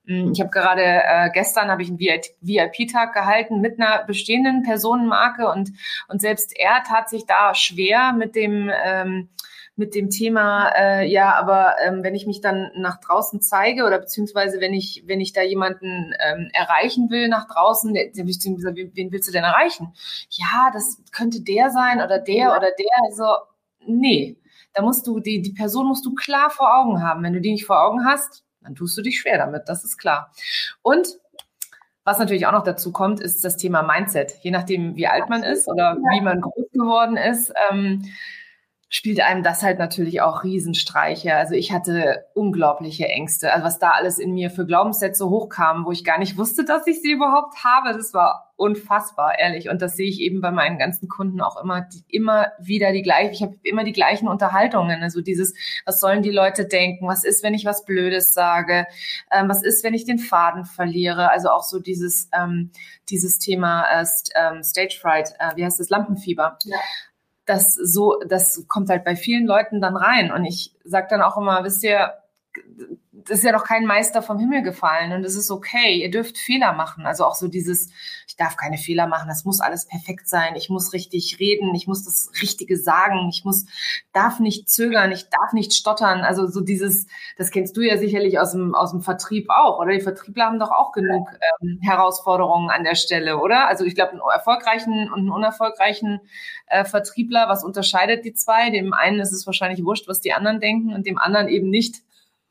Hm, 0.05 0.33
ich 0.33 0.41
habe 0.41 0.51
gerade 0.51 0.83
äh, 0.83 1.31
gestern 1.33 1.71
habe 1.71 1.81
ich 1.81 1.89
einen 1.89 1.99
VIP-Tag 1.99 3.15
gehalten 3.15 3.63
mit 3.63 3.81
einer 3.81 4.05
bestehenden 4.05 4.63
Personenmarke 4.65 5.49
und 5.49 5.73
und 6.09 6.21
selbst 6.21 6.55
er 6.55 6.83
tat 6.83 7.09
sich 7.09 7.25
da 7.25 7.55
schwer 7.55 8.13
mit 8.13 8.37
dem 8.37 8.71
ähm, 8.85 9.31
mit 9.77 9.95
dem 9.95 10.09
Thema, 10.09 10.69
äh, 10.77 11.07
ja, 11.07 11.35
aber 11.35 11.75
ähm, 11.85 12.05
wenn 12.05 12.15
ich 12.15 12.27
mich 12.27 12.41
dann 12.41 12.71
nach 12.77 13.01
draußen 13.01 13.41
zeige 13.41 13.85
oder 13.85 13.99
beziehungsweise 13.99 14.61
wenn 14.61 14.73
ich, 14.73 15.03
wenn 15.07 15.21
ich 15.21 15.33
da 15.33 15.43
jemanden 15.43 16.15
ähm, 16.25 16.49
erreichen 16.53 17.11
will 17.11 17.29
nach 17.29 17.49
draußen, 17.49 17.93
beziehungsweise 17.93 18.75
wen 18.77 19.13
willst 19.13 19.29
du 19.29 19.33
denn 19.33 19.43
erreichen? 19.43 19.93
Ja, 20.31 20.71
das 20.73 21.03
könnte 21.11 21.43
der 21.43 21.71
sein 21.71 22.01
oder 22.01 22.21
der 22.21 22.57
oder 22.57 22.69
der. 22.79 23.05
Also, 23.05 23.25
nee. 23.85 24.37
Da 24.75 24.83
musst 24.83 25.07
du, 25.07 25.21
die, 25.21 25.41
die 25.41 25.53
Person 25.53 25.87
musst 25.87 26.05
du 26.05 26.15
klar 26.15 26.51
vor 26.51 26.77
Augen 26.77 27.03
haben. 27.03 27.23
Wenn 27.23 27.33
du 27.33 27.41
die 27.41 27.53
nicht 27.53 27.67
vor 27.67 27.83
Augen 27.83 28.05
hast, 28.05 28.45
dann 28.61 28.75
tust 28.75 28.97
du 28.97 29.03
dich 29.03 29.21
schwer 29.21 29.39
damit, 29.39 29.69
das 29.69 29.85
ist 29.85 29.99
klar. 29.99 30.33
Und 30.83 31.19
was 32.05 32.19
natürlich 32.19 32.47
auch 32.47 32.53
noch 32.53 32.65
dazu 32.65 32.93
kommt, 32.93 33.21
ist 33.21 33.45
das 33.45 33.57
Thema 33.57 33.83
Mindset. 33.83 34.35
Je 34.43 34.51
nachdem, 34.51 34.95
wie 34.95 35.07
alt 35.07 35.29
man 35.29 35.43
ist 35.43 35.69
oder 35.69 35.97
wie 35.97 36.21
man 36.21 36.41
groß 36.41 36.71
geworden 36.73 37.17
ist, 37.17 37.53
ähm, 37.71 38.03
spielt 38.95 39.21
einem 39.21 39.43
das 39.43 39.65
halt 39.65 39.81
natürlich 39.81 40.21
auch 40.21 40.45
Riesenstreiche. 40.45 41.35
Also 41.35 41.55
ich 41.55 41.73
hatte 41.73 42.27
unglaubliche 42.33 43.09
Ängste. 43.09 43.53
Also 43.53 43.65
was 43.65 43.81
da 43.81 43.91
alles 43.91 44.21
in 44.21 44.35
mir 44.35 44.51
für 44.51 44.67
Glaubenssätze 44.67 45.29
hochkam, 45.29 45.85
wo 45.85 45.91
ich 45.91 46.05
gar 46.05 46.21
nicht 46.21 46.39
wusste, 46.39 46.65
dass 46.65 46.87
ich 46.87 47.03
sie 47.03 47.11
überhaupt 47.11 47.65
habe, 47.65 47.93
das 47.93 48.15
war 48.15 48.53
unfassbar, 48.55 49.37
ehrlich. 49.37 49.69
Und 49.69 49.83
das 49.83 49.97
sehe 49.97 50.09
ich 50.09 50.21
eben 50.21 50.41
bei 50.41 50.53
meinen 50.53 50.79
ganzen 50.79 51.09
Kunden 51.09 51.41
auch 51.41 51.61
immer, 51.61 51.89
immer 52.07 52.53
wieder 52.61 52.93
die 52.93 53.03
gleichen. 53.03 53.33
Ich 53.33 53.43
habe 53.43 53.57
immer 53.65 53.83
die 53.83 53.93
gleichen 53.93 54.29
Unterhaltungen. 54.29 55.03
Also 55.03 55.23
dieses, 55.23 55.55
was 55.85 55.99
sollen 55.99 56.23
die 56.23 56.31
Leute 56.31 56.65
denken? 56.65 57.09
Was 57.09 57.25
ist, 57.25 57.43
wenn 57.43 57.53
ich 57.53 57.65
was 57.65 57.85
Blödes 57.85 58.33
sage? 58.33 58.87
Ähm, 59.33 59.49
was 59.49 59.65
ist, 59.65 59.83
wenn 59.83 59.95
ich 59.95 60.05
den 60.05 60.21
Faden 60.21 60.67
verliere? 60.67 61.33
Also 61.33 61.49
auch 61.49 61.65
so 61.65 61.81
dieses, 61.81 62.29
ähm, 62.33 62.71
dieses 63.09 63.41
Thema 63.41 63.87
äh, 63.91 64.07
ähm, 64.37 64.63
Stage 64.63 64.97
Fright, 65.03 65.35
äh, 65.41 65.57
wie 65.57 65.65
heißt 65.65 65.81
das, 65.81 65.89
Lampenfieber. 65.89 66.59
Ja 66.63 66.79
das 67.47 67.75
so, 67.75 68.21
das 68.27 68.65
kommt 68.69 68.89
halt 68.89 69.05
bei 69.05 69.17
vielen 69.17 69.47
Leuten 69.47 69.81
dann 69.81 69.97
rein. 69.97 70.33
Und 70.33 70.45
ich 70.45 70.75
sage 70.85 71.09
dann 71.11 71.23
auch 71.23 71.37
immer, 71.37 71.65
wisst 71.65 71.85
ihr, 71.85 72.15
das 73.27 73.39
ist 73.39 73.45
ja 73.45 73.53
noch 73.53 73.65
kein 73.65 73.87
Meister 73.87 74.23
vom 74.23 74.39
Himmel 74.39 74.63
gefallen 74.63 75.13
und 75.13 75.25
es 75.25 75.35
ist 75.35 75.51
okay. 75.51 76.01
Ihr 76.03 76.11
dürft 76.11 76.37
Fehler 76.37 76.73
machen. 76.73 77.07
Also 77.07 77.25
auch 77.25 77.35
so 77.35 77.49
dieses, 77.49 77.91
ich 78.27 78.37
darf 78.37 78.57
keine 78.57 78.77
Fehler 78.77 79.07
machen, 79.07 79.29
das 79.29 79.45
muss 79.45 79.61
alles 79.61 79.87
perfekt 79.87 80.29
sein. 80.29 80.57
Ich 80.57 80.69
muss 80.69 80.93
richtig 80.93 81.39
reden, 81.39 81.75
ich 81.75 81.87
muss 81.87 82.05
das 82.05 82.31
Richtige 82.43 82.77
sagen, 82.77 83.29
ich 83.31 83.45
muss, 83.45 83.67
darf 84.13 84.41
nicht 84.41 84.69
zögern, 84.69 85.11
ich 85.13 85.31
darf 85.31 85.53
nicht 85.53 85.73
stottern. 85.75 86.21
Also 86.21 86.47
so 86.47 86.61
dieses, 86.61 87.07
das 87.39 87.51
kennst 87.51 87.77
du 87.77 87.81
ja 87.81 87.97
sicherlich 87.97 88.39
aus 88.39 88.53
dem, 88.53 88.75
aus 88.75 88.91
dem 88.91 89.01
Vertrieb 89.01 89.49
auch, 89.49 89.79
oder? 89.79 89.93
Die 89.93 90.01
Vertriebler 90.01 90.47
haben 90.47 90.59
doch 90.59 90.73
auch 90.73 90.93
genug 90.93 91.29
ähm, 91.63 91.79
Herausforderungen 91.83 92.71
an 92.71 92.85
der 92.85 92.95
Stelle, 92.95 93.39
oder? 93.39 93.69
Also 93.69 93.85
ich 93.85 93.95
glaube, 93.95 94.13
einen 94.13 94.21
erfolgreichen 94.33 95.11
und 95.11 95.21
einen 95.21 95.31
unerfolgreichen 95.31 96.21
äh, 96.67 96.85
Vertriebler, 96.85 97.49
was 97.49 97.65
unterscheidet 97.65 98.25
die 98.25 98.35
zwei? 98.35 98.71
Dem 98.71 98.93
einen 98.93 99.21
ist 99.21 99.33
es 99.33 99.47
wahrscheinlich 99.47 99.85
wurscht, 99.85 100.09
was 100.09 100.21
die 100.21 100.33
anderen 100.33 100.61
denken 100.61 100.93
und 100.93 101.07
dem 101.07 101.19
anderen 101.19 101.49
eben 101.49 101.71
nicht 101.71 102.03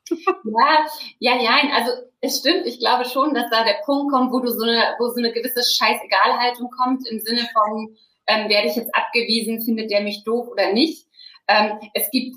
ja, 0.10 0.86
ja, 1.20 1.42
ja, 1.42 1.60
also 1.74 1.92
es 2.22 2.40
stimmt, 2.40 2.66
ich 2.66 2.80
glaube 2.80 3.06
schon, 3.06 3.34
dass 3.34 3.50
da 3.50 3.64
der 3.64 3.82
Punkt 3.86 4.14
kommt, 4.14 4.32
wo 4.32 4.40
du 4.40 4.50
so 4.50 4.64
eine, 4.64 4.96
wo 5.00 5.08
so 5.08 5.18
eine 5.18 5.32
gewisse 5.32 5.64
Scheißegalhaltung 5.64 6.70
kommt, 6.72 7.08
im 7.10 7.20
Sinne 7.20 7.48
von, 7.54 7.96
ähm, 8.28 8.50
werde 8.50 8.68
ich 8.68 8.76
jetzt 8.76 8.94
abgewiesen, 8.96 9.62
findet 9.62 9.92
der 9.92 10.02
mich 10.02 10.24
doof 10.24 10.48
oder 10.48 10.72
nicht. 10.74 11.08
Ähm, 11.48 11.80
es 11.94 12.10
gibt 12.12 12.36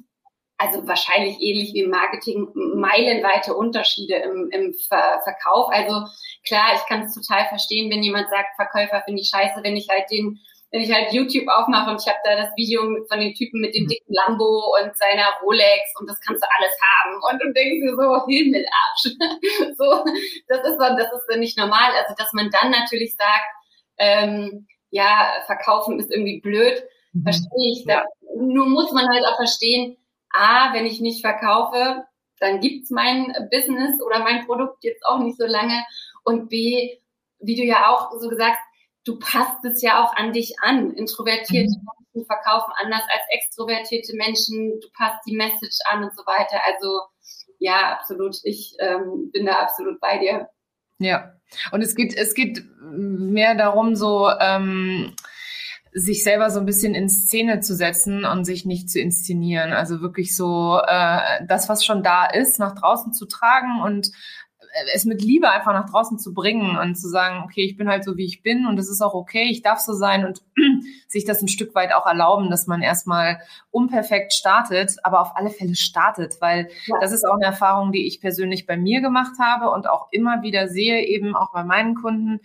also 0.59 0.87
wahrscheinlich 0.87 1.41
ähnlich 1.41 1.75
wie 1.75 1.81
im 1.81 1.91
Marketing 1.91 2.49
meilenweite 2.55 3.55
Unterschiede 3.55 4.17
im, 4.17 4.49
im 4.51 4.75
Ver 4.75 5.21
Verkauf. 5.23 5.69
Also 5.71 6.07
klar, 6.47 6.75
ich 6.75 6.87
kann 6.87 7.03
es 7.03 7.15
total 7.15 7.47
verstehen, 7.47 7.91
wenn 7.91 8.03
jemand 8.03 8.31
sagt, 8.31 8.57
Verkäufer 8.57 9.03
finde 9.05 9.21
ich 9.21 9.29
scheiße, 9.29 9.63
wenn 9.63 9.77
ich 9.77 9.89
halt 9.89 10.11
den 10.11 10.41
wenn 10.77 10.83
ich 10.83 10.93
halt 10.93 11.11
YouTube 11.11 11.49
aufmache 11.49 11.91
und 11.91 12.03
ich 12.03 12.07
habe 12.07 12.19
da 12.23 12.37
das 12.37 12.55
Video 12.55 12.83
von 13.09 13.19
dem 13.19 13.33
Typen 13.33 13.63
mit 13.63 13.75
dem 13.75 13.85
mhm. 13.85 13.89
dicken 13.89 14.13
Lambo 14.13 14.77
und 14.77 14.95
seiner 14.95 15.33
Rolex 15.43 15.81
und 15.99 16.07
das 16.07 16.21
kannst 16.21 16.43
du 16.43 16.47
alles 16.59 16.73
haben 16.85 17.15
und 17.33 17.43
du 17.43 17.53
denkst 17.55 17.81
dir 17.81 17.97
so, 17.97 18.27
Himmelarsch. 18.27 19.75
so, 19.79 20.05
das 20.49 20.69
ist 20.69 20.77
dann, 20.79 20.99
das 20.99 21.11
ist 21.13 21.27
dann 21.31 21.41
nicht 21.41 21.57
normal. 21.57 21.93
Also, 21.97 22.15
dass 22.19 22.31
man 22.35 22.51
dann 22.51 22.71
natürlich 22.71 23.17
sagt, 23.17 23.47
ähm, 23.97 24.67
ja, 24.91 25.33
verkaufen 25.47 25.99
ist 25.99 26.11
irgendwie 26.11 26.43
blöd, 26.43 26.85
mhm. 27.15 27.23
verstehe 27.23 27.73
ich. 27.73 27.85
Da, 27.87 28.05
nur 28.37 28.67
muss 28.67 28.93
man 28.93 29.09
halt 29.09 29.25
auch 29.25 29.37
verstehen, 29.37 29.97
A, 30.29 30.75
wenn 30.75 30.85
ich 30.85 31.01
nicht 31.01 31.23
verkaufe, 31.23 32.05
dann 32.39 32.61
gibt's 32.61 32.91
mein 32.91 33.33
Business 33.51 33.99
oder 34.05 34.19
mein 34.19 34.45
Produkt 34.45 34.85
jetzt 34.85 35.07
auch 35.07 35.21
nicht 35.21 35.39
so 35.39 35.47
lange. 35.47 35.83
Und 36.23 36.51
B, 36.51 36.99
wie 37.39 37.57
du 37.57 37.63
ja 37.63 37.89
auch 37.89 38.11
so 38.21 38.29
gesagt 38.29 38.59
du 39.07 39.19
passt 39.19 39.65
es 39.65 39.81
ja 39.81 40.05
auch 40.05 40.15
an 40.17 40.33
dich 40.33 40.57
an. 40.61 40.93
Introvertierte 40.93 41.79
mhm. 41.79 41.87
Menschen 42.15 42.27
verkaufen 42.27 42.73
anders 42.83 43.03
als 43.03 43.23
extrovertierte 43.31 44.15
Menschen. 44.17 44.81
Du 44.81 44.89
passt 44.97 45.21
die 45.27 45.37
Message 45.37 45.79
an 45.91 46.05
und 46.05 46.15
so 46.15 46.23
weiter. 46.27 46.61
Also 46.67 47.01
ja, 47.59 47.97
absolut. 47.97 48.37
Ich 48.43 48.75
ähm, 48.81 49.31
bin 49.33 49.47
da 49.47 49.61
absolut 49.61 50.01
bei 50.01 50.19
dir. 50.19 50.49
Ja, 50.99 51.35
und 51.73 51.83
es 51.83 51.95
geht, 51.95 52.17
es 52.17 52.35
geht 52.35 52.65
mehr 52.81 53.55
darum, 53.55 53.97
so 53.97 54.31
ähm, 54.41 55.15
sich 55.93 56.25
selber 56.25 56.51
so 56.51 56.59
ein 56.61 56.67
bisschen 56.67 56.95
in 56.95 57.09
Szene 57.09 57.61
zu 57.61 57.75
setzen 57.75 58.25
und 58.25 58.45
sich 58.45 58.67
nicht 58.67 58.91
zu 58.91 58.99
inszenieren. 58.99 59.73
Also 59.73 60.01
wirklich 60.01 60.37
so 60.37 60.81
äh, 60.87 61.47
das, 61.47 61.69
was 61.69 61.85
schon 61.85 62.03
da 62.03 62.27
ist, 62.27 62.59
nach 62.59 62.75
draußen 62.75 63.13
zu 63.13 63.27
tragen 63.27 63.81
und 63.83 64.11
es 64.95 65.05
mit 65.05 65.23
Liebe 65.23 65.51
einfach 65.51 65.73
nach 65.73 65.89
draußen 65.89 66.19
zu 66.19 66.35
bringen 66.35 66.77
und 66.77 66.97
zu 66.97 67.09
sagen, 67.09 67.43
okay, 67.45 67.65
ich 67.65 67.77
bin 67.77 67.89
halt 67.89 68.05
so, 68.05 68.17
wie 68.17 68.25
ich 68.25 68.43
bin 68.43 68.67
und 68.67 68.79
es 68.79 68.89
ist 68.89 69.01
auch 69.01 69.15
okay, 69.15 69.45
ich 69.51 69.63
darf 69.63 69.79
so 69.79 69.93
sein 69.93 70.25
und 70.25 70.43
sich 71.09 71.25
das 71.25 71.43
ein 71.43 71.49
Stück 71.49 71.75
weit 71.75 71.93
auch 71.95 72.07
erlauben, 72.07 72.51
dass 72.51 72.67
man 72.67 72.83
erstmal 72.83 73.39
unperfekt 73.71 74.33
startet, 74.33 74.97
aber 75.03 75.21
auf 75.21 75.37
alle 75.37 75.51
Fälle 75.51 75.75
startet, 75.75 76.37
weil 76.41 76.69
ja. 76.87 76.97
das 77.01 77.13
ist 77.13 77.25
auch 77.25 77.35
eine 77.35 77.47
Erfahrung, 77.47 77.93
die 77.93 78.07
ich 78.07 78.21
persönlich 78.21 78.67
bei 78.67 78.77
mir 78.77 79.01
gemacht 79.01 79.39
habe 79.41 79.71
und 79.71 79.89
auch 79.89 80.09
immer 80.11 80.43
wieder 80.43 80.69
sehe, 80.69 81.07
eben 81.07 81.37
auch 81.37 81.53
bei 81.53 81.65
meinen 81.65 81.95
Kunden. 81.95 82.41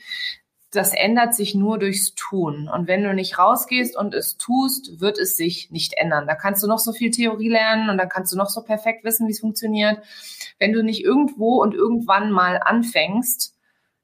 Das 0.72 0.94
ändert 0.94 1.36
sich 1.36 1.54
nur 1.54 1.78
durchs 1.80 2.16
Tun. 2.16 2.70
Und 2.70 2.88
wenn 2.88 3.04
du 3.04 3.14
nicht 3.14 3.38
rausgehst 3.38 3.98
und 3.98 4.14
es 4.14 4.38
tust, 4.38 5.02
wird 5.02 5.20
es 5.20 5.36
sich 5.36 5.70
nicht 5.70 5.94
ändern. 5.98 6.28
Da 6.28 6.36
kannst 6.36 6.64
du 6.64 6.68
noch 6.68 6.80
so 6.80 6.94
viel 6.94 7.12
Theorie 7.12 7.50
lernen 7.50 7.90
und 7.90 7.98
dann 7.98 8.08
kannst 8.08 8.32
du 8.32 8.38
noch 8.38 8.50
so 8.50 8.64
perfekt 8.64 9.04
wissen, 9.04 9.28
wie 9.28 9.32
es 9.32 9.42
funktioniert. 9.42 10.00
Wenn 10.60 10.72
du 10.72 10.82
nicht 10.82 11.04
irgendwo 11.04 11.62
und 11.62 11.74
irgendwann 11.74 12.32
mal 12.32 12.62
anfängst, 12.64 13.54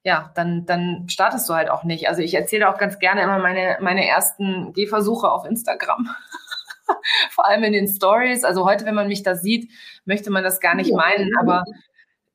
ja, 0.04 0.32
dann, 0.36 0.66
dann 0.66 1.08
startest 1.08 1.48
du 1.48 1.54
halt 1.54 1.70
auch 1.70 1.86
nicht. 1.86 2.10
Also 2.10 2.22
ich 2.22 2.34
erzähle 2.34 2.70
auch 2.70 2.78
ganz 2.78 3.00
gerne 3.00 3.22
immer 3.22 3.40
meine, 3.40 3.78
meine 3.80 4.06
ersten 4.06 4.74
Gehversuche 4.74 5.32
auf 5.32 5.46
Instagram. 5.46 6.10
Vor 7.32 7.46
allem 7.46 7.64
in 7.64 7.74
den 7.74 7.88
Stories. 7.88 8.44
Also 8.44 8.66
heute, 8.66 8.86
wenn 8.86 8.96
man 8.96 9.08
mich 9.08 9.24
da 9.24 9.36
sieht, 9.36 9.72
möchte 10.04 10.32
man 10.32 10.44
das 10.44 10.60
gar 10.60 10.76
nicht 10.76 10.94
meinen, 10.94 11.32
aber 11.40 11.64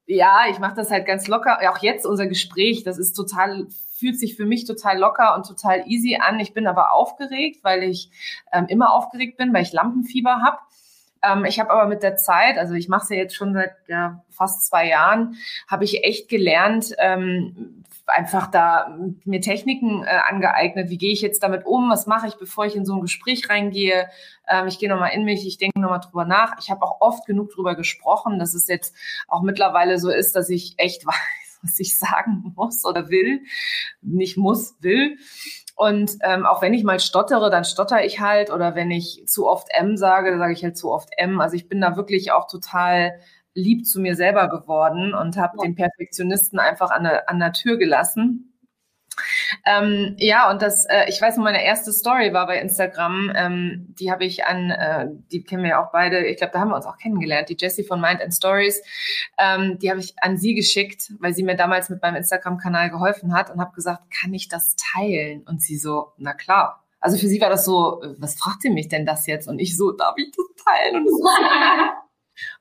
ja, 0.06 0.44
ich 0.50 0.58
mache 0.58 0.74
das 0.74 0.90
halt 0.90 1.06
ganz 1.06 1.28
locker. 1.28 1.58
Auch 1.70 1.78
jetzt 1.78 2.06
unser 2.06 2.26
Gespräch, 2.26 2.82
das 2.82 2.98
ist 2.98 3.12
total 3.12 3.66
fühlt 4.02 4.18
sich 4.18 4.34
für 4.34 4.46
mich 4.46 4.64
total 4.64 4.98
locker 4.98 5.36
und 5.36 5.46
total 5.46 5.84
easy 5.86 6.18
an. 6.20 6.40
Ich 6.40 6.52
bin 6.52 6.66
aber 6.66 6.92
aufgeregt, 6.92 7.62
weil 7.62 7.84
ich 7.84 8.10
ähm, 8.52 8.66
immer 8.66 8.92
aufgeregt 8.92 9.36
bin, 9.36 9.54
weil 9.54 9.62
ich 9.62 9.72
Lampenfieber 9.72 10.42
habe. 10.42 10.58
Ähm, 11.22 11.44
ich 11.44 11.60
habe 11.60 11.70
aber 11.70 11.86
mit 11.86 12.02
der 12.02 12.16
Zeit, 12.16 12.58
also 12.58 12.74
ich 12.74 12.88
mache 12.88 13.04
es 13.04 13.08
ja 13.10 13.16
jetzt 13.16 13.36
schon 13.36 13.54
seit 13.54 13.76
ja, 13.86 14.24
fast 14.28 14.66
zwei 14.66 14.88
Jahren, 14.88 15.36
habe 15.68 15.84
ich 15.84 16.02
echt 16.02 16.28
gelernt, 16.28 16.96
ähm, 16.98 17.84
einfach 18.06 18.48
da 18.48 18.98
mir 19.24 19.40
Techniken 19.40 20.02
äh, 20.02 20.18
angeeignet. 20.28 20.90
Wie 20.90 20.98
gehe 20.98 21.12
ich 21.12 21.22
jetzt 21.22 21.44
damit 21.44 21.64
um? 21.64 21.88
Was 21.88 22.08
mache 22.08 22.26
ich, 22.26 22.34
bevor 22.34 22.66
ich 22.66 22.74
in 22.74 22.84
so 22.84 22.96
ein 22.96 23.00
Gespräch 23.00 23.48
reingehe? 23.48 24.08
Ähm, 24.48 24.66
ich 24.66 24.80
gehe 24.80 24.88
nochmal 24.88 25.12
in 25.12 25.24
mich, 25.24 25.46
ich 25.46 25.58
denke 25.58 25.78
nochmal 25.78 26.00
drüber 26.00 26.24
nach. 26.24 26.56
Ich 26.58 26.72
habe 26.72 26.82
auch 26.82 27.00
oft 27.00 27.24
genug 27.24 27.50
drüber 27.50 27.76
gesprochen, 27.76 28.40
dass 28.40 28.54
es 28.54 28.66
jetzt 28.66 28.96
auch 29.28 29.42
mittlerweile 29.42 29.98
so 29.98 30.10
ist, 30.10 30.34
dass 30.34 30.50
ich 30.50 30.74
echt 30.78 31.06
weiß, 31.06 31.14
was 31.62 31.78
ich 31.78 31.98
sagen 31.98 32.52
muss 32.56 32.84
oder 32.84 33.08
will. 33.08 33.42
Nicht 34.00 34.36
muss, 34.36 34.76
will. 34.80 35.16
Und 35.74 36.16
ähm, 36.22 36.44
auch 36.44 36.62
wenn 36.62 36.74
ich 36.74 36.84
mal 36.84 37.00
stottere, 37.00 37.50
dann 37.50 37.64
stotter 37.64 38.04
ich 38.04 38.20
halt. 38.20 38.50
Oder 38.50 38.74
wenn 38.74 38.90
ich 38.90 39.24
zu 39.26 39.48
oft 39.48 39.68
M 39.72 39.96
sage, 39.96 40.30
dann 40.30 40.38
sage 40.38 40.52
ich 40.52 40.64
halt 40.64 40.76
zu 40.76 40.90
oft 40.90 41.10
M. 41.16 41.40
Also 41.40 41.56
ich 41.56 41.68
bin 41.68 41.80
da 41.80 41.96
wirklich 41.96 42.32
auch 42.32 42.46
total 42.46 43.18
lieb 43.54 43.86
zu 43.86 44.00
mir 44.00 44.16
selber 44.16 44.48
geworden 44.48 45.14
und 45.14 45.36
habe 45.36 45.56
ja. 45.58 45.64
den 45.64 45.74
Perfektionisten 45.74 46.58
einfach 46.58 46.90
an 46.90 47.04
der, 47.04 47.28
an 47.28 47.38
der 47.38 47.52
Tür 47.52 47.76
gelassen 47.76 48.51
ähm, 49.66 50.14
ja, 50.18 50.50
und 50.50 50.62
das, 50.62 50.86
äh, 50.86 51.08
ich 51.08 51.20
weiß 51.20 51.36
noch, 51.36 51.44
meine 51.44 51.64
erste 51.64 51.92
Story 51.92 52.32
war 52.32 52.46
bei 52.46 52.60
Instagram. 52.60 53.32
Ähm, 53.34 53.94
die 53.98 54.10
habe 54.10 54.24
ich 54.24 54.44
an, 54.44 54.70
äh, 54.70 55.08
die 55.30 55.42
kennen 55.44 55.62
wir 55.62 55.70
ja 55.70 55.84
auch 55.84 55.92
beide. 55.92 56.24
Ich 56.26 56.38
glaube, 56.38 56.52
da 56.52 56.60
haben 56.60 56.70
wir 56.70 56.76
uns 56.76 56.86
auch 56.86 56.98
kennengelernt. 56.98 57.48
Die 57.48 57.56
Jessie 57.58 57.84
von 57.84 58.00
Mind 58.00 58.20
and 58.20 58.34
Stories. 58.34 58.82
Ähm, 59.38 59.78
die 59.78 59.90
habe 59.90 60.00
ich 60.00 60.14
an 60.20 60.36
sie 60.36 60.54
geschickt, 60.54 61.12
weil 61.18 61.34
sie 61.34 61.42
mir 61.42 61.56
damals 61.56 61.88
mit 61.88 62.02
meinem 62.02 62.16
Instagram-Kanal 62.16 62.90
geholfen 62.90 63.34
hat 63.34 63.50
und 63.50 63.60
habe 63.60 63.74
gesagt, 63.74 64.02
kann 64.10 64.32
ich 64.34 64.48
das 64.48 64.76
teilen? 64.76 65.42
Und 65.42 65.62
sie 65.62 65.76
so, 65.76 66.12
na 66.16 66.34
klar. 66.34 66.84
Also 67.00 67.18
für 67.18 67.26
sie 67.26 67.40
war 67.40 67.50
das 67.50 67.64
so, 67.64 68.02
äh, 68.02 68.14
was 68.18 68.36
fragt 68.36 68.62
sie 68.62 68.70
mich 68.70 68.88
denn 68.88 69.06
das 69.06 69.26
jetzt? 69.26 69.48
Und 69.48 69.58
ich 69.58 69.76
so, 69.76 69.92
darf 69.92 70.14
ich 70.16 70.30
das 70.30 70.64
teilen? 70.64 70.96
Und, 70.96 71.08
so. 71.08 71.28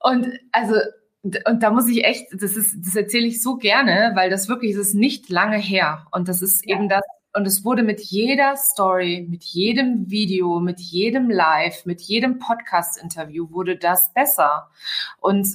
und 0.10 0.40
also 0.52 0.76
und 1.24 1.62
da 1.62 1.72
muss 1.72 1.88
ich 1.88 2.04
echt, 2.04 2.28
das 2.34 2.56
ist, 2.56 2.76
das 2.86 2.96
erzähle 2.96 3.28
ich 3.28 3.44
so 3.44 3.58
gerne, 3.58 4.12
weil 4.16 4.30
das 4.30 4.48
wirklich, 4.48 4.76
das 4.76 4.88
ist 4.88 4.94
nicht 4.96 5.30
lange 5.30 5.58
her. 5.58 6.08
Und 6.12 6.28
das 6.28 6.42
ist 6.42 6.66
ja. 6.66 6.76
eben 6.76 6.90
das, 6.90 7.02
und 7.34 7.46
es 7.46 7.64
wurde 7.64 7.84
mit 7.84 8.02
jeder 8.02 8.56
Story, 8.58 9.26
mit 9.30 9.44
jedem 9.44 10.10
Video, 10.10 10.60
mit 10.60 10.80
jedem 10.80 11.30
Live, 11.30 11.86
mit 11.86 12.02
jedem 12.02 12.40
Podcast-Interview 12.40 13.52
wurde 13.52 13.78
das 13.78 14.12
besser. 14.14 14.70
Und 15.20 15.48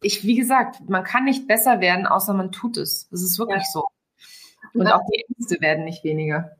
ich, 0.00 0.24
wie 0.24 0.36
gesagt, 0.36 0.88
man 0.88 1.04
kann 1.04 1.24
nicht 1.24 1.46
besser 1.48 1.80
werden, 1.80 2.06
außer 2.06 2.32
man 2.32 2.52
tut 2.52 2.76
es. 2.76 3.08
Das 3.10 3.22
ist 3.22 3.38
wirklich 3.38 3.64
ja. 3.64 3.70
so. 3.72 3.84
Und 4.74 4.86
auch 4.86 5.02
die 5.10 5.24
Ängste 5.28 5.60
werden 5.60 5.84
nicht 5.84 6.04
weniger. 6.04 6.56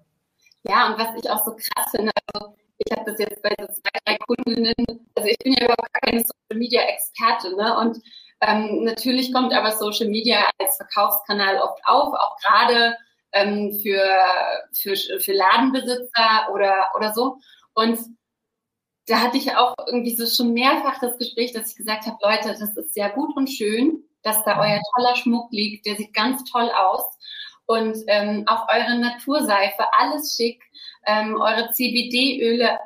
Ja, 0.65 0.89
und 0.89 0.99
was 0.99 1.09
ich 1.23 1.31
auch 1.31 1.45
so 1.45 1.53
krass 1.53 1.91
finde, 1.91 2.11
also 2.33 2.57
ich 2.79 2.93
habe 2.97 3.11
das 3.11 3.19
jetzt 3.19 3.43
bei 3.43 3.55
so 3.59 3.67
zwei, 3.67 3.99
drei 4.05 4.17
Kundinnen, 4.19 4.75
also 5.15 5.29
ich 5.29 5.39
bin 5.39 5.55
ja 5.55 5.65
überhaupt 5.65 5.93
keine 6.03 6.21
Social 6.21 6.59
Media 6.59 6.83
Expertin, 6.83 7.57
ne? 7.57 7.79
Und 7.79 7.99
ähm, 8.43 8.85
natürlich 8.85 9.33
kommt 9.33 9.55
aber 9.55 9.73
Social 9.73 10.09
Media 10.09 10.51
als 10.59 10.77
Verkaufskanal 10.77 11.59
oft 11.59 11.81
auf, 11.87 12.13
auch 12.13 12.37
gerade 12.45 12.97
ähm, 13.33 13.79
für, 13.83 14.05
für, 14.75 15.21
für 15.21 15.33
Ladenbesitzer 15.33 16.49
oder, 16.53 16.91
oder 16.95 17.15
so. 17.15 17.39
Und 17.75 17.99
da 19.07 19.21
hatte 19.21 19.37
ich 19.37 19.55
auch 19.55 19.75
irgendwie 19.87 20.17
so 20.17 20.27
schon 20.27 20.53
mehrfach 20.53 20.99
das 21.01 21.17
Gespräch, 21.19 21.53
dass 21.53 21.71
ich 21.71 21.77
gesagt 21.77 22.07
habe, 22.07 22.19
Leute, 22.23 22.49
das 22.59 22.77
ist 22.77 22.97
ja 22.97 23.09
gut 23.09 23.35
und 23.37 23.49
schön, 23.49 24.05
dass 24.23 24.43
da 24.45 24.61
euer 24.61 24.81
toller 24.95 25.17
Schmuck 25.17 25.51
liegt, 25.53 25.87
der 25.87 25.97
sieht 25.97 26.13
ganz 26.13 26.43
toll 26.51 26.71
aus. 26.71 27.05
Und 27.67 27.97
ähm, 28.07 28.45
auch 28.47 28.69
eure 28.69 28.99
Naturseife, 28.99 29.85
alles 29.99 30.37
schick 30.37 30.63
ähm, 31.07 31.37
eure 31.41 31.71
CBD-Öle 31.73 32.79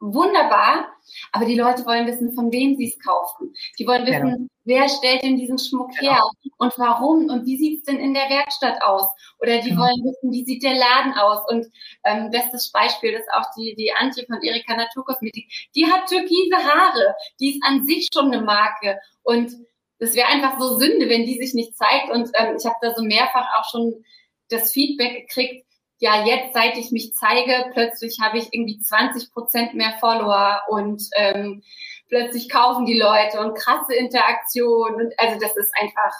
wunderbar, 0.00 0.92
aber 1.32 1.46
die 1.46 1.54
Leute 1.54 1.86
wollen 1.86 2.06
wissen, 2.06 2.34
von 2.34 2.52
wem 2.52 2.76
sie 2.76 2.88
es 2.88 2.98
kaufen. 3.04 3.54
Die 3.78 3.86
wollen 3.86 4.06
wissen, 4.06 4.30
genau. 4.30 4.48
wer 4.64 4.88
stellt 4.88 5.22
denn 5.22 5.36
diesen 5.36 5.58
Schmuck 5.58 5.90
genau. 5.98 6.12
her 6.12 6.22
und 6.58 6.78
warum 6.78 7.30
und 7.30 7.46
wie 7.46 7.56
sieht's 7.56 7.84
denn 7.84 7.98
in 7.98 8.12
der 8.12 8.28
Werkstatt 8.28 8.82
aus? 8.82 9.06
Oder 9.40 9.60
die 9.60 9.70
genau. 9.70 9.82
wollen 9.82 10.04
wissen, 10.04 10.32
wie 10.32 10.44
sieht 10.44 10.62
der 10.62 10.74
Laden 10.74 11.14
aus? 11.14 11.40
Und 11.48 11.66
ähm, 12.04 12.30
bestes 12.30 12.70
Beispiel 12.72 13.12
ist 13.12 13.28
auch 13.32 13.44
die, 13.56 13.74
die 13.76 13.92
Antje 13.92 14.26
von 14.26 14.42
Erika 14.42 14.76
Naturkosmetik. 14.76 15.50
Die 15.74 15.86
hat 15.86 16.08
türkise 16.08 16.56
Haare, 16.56 17.14
die 17.40 17.56
ist 17.56 17.64
an 17.64 17.86
sich 17.86 18.08
schon 18.12 18.32
eine 18.32 18.42
Marke 18.42 18.98
und 19.22 19.52
das 19.98 20.14
wäre 20.14 20.28
einfach 20.28 20.58
so 20.60 20.78
Sünde, 20.78 21.08
wenn 21.08 21.24
die 21.24 21.38
sich 21.38 21.54
nicht 21.54 21.76
zeigt. 21.76 22.10
Und 22.10 22.30
ähm, 22.34 22.56
ich 22.58 22.66
habe 22.66 22.76
da 22.82 22.94
so 22.94 23.02
mehrfach 23.02 23.46
auch 23.58 23.70
schon 23.70 24.04
das 24.50 24.72
Feedback 24.72 25.26
gekriegt, 25.26 25.65
ja, 25.98 26.24
jetzt, 26.24 26.52
seit 26.52 26.76
ich 26.76 26.90
mich 26.90 27.14
zeige, 27.14 27.70
plötzlich 27.72 28.18
habe 28.20 28.38
ich 28.38 28.48
irgendwie 28.52 28.80
20 28.80 29.32
Prozent 29.32 29.74
mehr 29.74 29.94
Follower 29.98 30.60
und 30.68 31.02
ähm, 31.16 31.62
plötzlich 32.08 32.50
kaufen 32.50 32.84
die 32.84 32.98
Leute 32.98 33.40
und 33.40 33.56
krasse 33.56 33.94
Interaktion. 33.94 34.94
Und 34.94 35.14
also 35.18 35.40
das 35.40 35.56
ist 35.56 35.72
einfach 35.80 36.12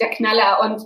der 0.00 0.10
Knaller. 0.10 0.60
Und 0.62 0.84